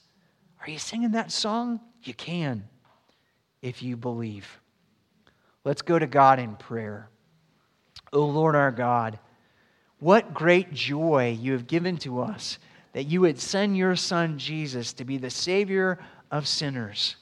Are 0.59 0.69
you 0.69 0.77
singing 0.77 1.13
that 1.13 1.31
song? 1.31 1.79
You 2.03 2.13
can 2.13 2.69
if 3.63 3.81
you 3.81 3.97
believe. 3.97 4.59
Let's 5.65 5.81
go 5.81 5.97
to 5.97 6.05
God 6.05 6.37
in 6.37 6.55
prayer. 6.55 7.09
O 8.13 8.19
oh 8.19 8.25
Lord 8.27 8.55
our 8.55 8.71
God, 8.71 9.17
what 9.97 10.35
great 10.35 10.71
joy 10.71 11.35
you 11.41 11.53
have 11.53 11.65
given 11.65 11.97
to 11.97 12.21
us 12.21 12.59
that 12.93 13.05
you 13.05 13.21
would 13.21 13.39
send 13.39 13.77
your 13.77 13.95
son 13.95 14.37
Jesus 14.37 14.93
to 14.93 15.05
be 15.05 15.17
the 15.17 15.29
Savior 15.29 15.99
of 16.29 16.47
sinners. 16.47 17.15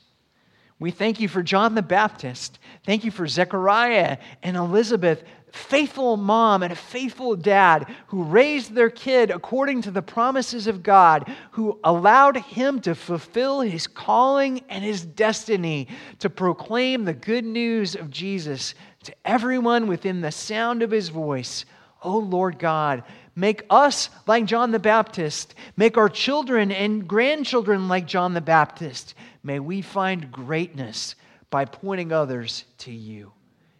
We 0.79 0.91
thank 0.91 1.19
you 1.19 1.27
for 1.27 1.43
John 1.43 1.75
the 1.75 1.81
Baptist. 1.81 2.57
Thank 2.85 3.03
you 3.03 3.11
for 3.11 3.27
Zechariah 3.27 4.17
and 4.41 4.55
Elizabeth, 4.55 5.23
faithful 5.51 6.15
mom 6.15 6.63
and 6.63 6.71
a 6.71 6.75
faithful 6.75 7.35
dad 7.35 7.93
who 8.07 8.23
raised 8.23 8.73
their 8.73 8.89
kid 8.89 9.29
according 9.29 9.81
to 9.81 9.91
the 9.91 10.01
promises 10.01 10.67
of 10.67 10.81
God, 10.81 11.29
who 11.51 11.79
allowed 11.83 12.37
him 12.37 12.79
to 12.81 12.95
fulfill 12.95 13.59
his 13.59 13.87
calling 13.87 14.61
and 14.69 14.83
his 14.83 15.03
destiny 15.03 15.89
to 16.19 16.29
proclaim 16.29 17.03
the 17.03 17.13
good 17.13 17.45
news 17.45 17.95
of 17.95 18.09
Jesus 18.09 18.73
to 19.03 19.13
everyone 19.25 19.87
within 19.87 20.21
the 20.21 20.31
sound 20.31 20.81
of 20.81 20.91
his 20.91 21.09
voice. 21.09 21.65
Oh 22.01 22.19
Lord 22.19 22.57
God, 22.57 23.03
make 23.39 23.65
us 23.69 24.09
like 24.27 24.45
John 24.45 24.71
the 24.71 24.79
Baptist, 24.79 25.55
make 25.77 25.97
our 25.97 26.09
children 26.09 26.71
and 26.71 27.07
grandchildren 27.07 27.87
like 27.87 28.05
John 28.05 28.33
the 28.33 28.41
Baptist. 28.41 29.13
May 29.43 29.59
we 29.59 29.81
find 29.81 30.31
greatness 30.31 31.15
by 31.49 31.65
pointing 31.65 32.11
others 32.11 32.65
to 32.79 32.91
you. 32.91 33.31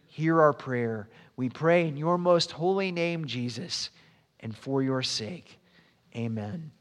Hear 0.06 0.40
our 0.40 0.52
prayer. 0.52 1.08
We 1.36 1.48
pray 1.48 1.86
in 1.86 1.96
your 1.96 2.18
most 2.18 2.52
holy 2.52 2.90
name, 2.90 3.26
Jesus, 3.26 3.90
and 4.40 4.56
for 4.56 4.82
your 4.82 5.02
sake. 5.02 5.58
Amen. 6.16 6.72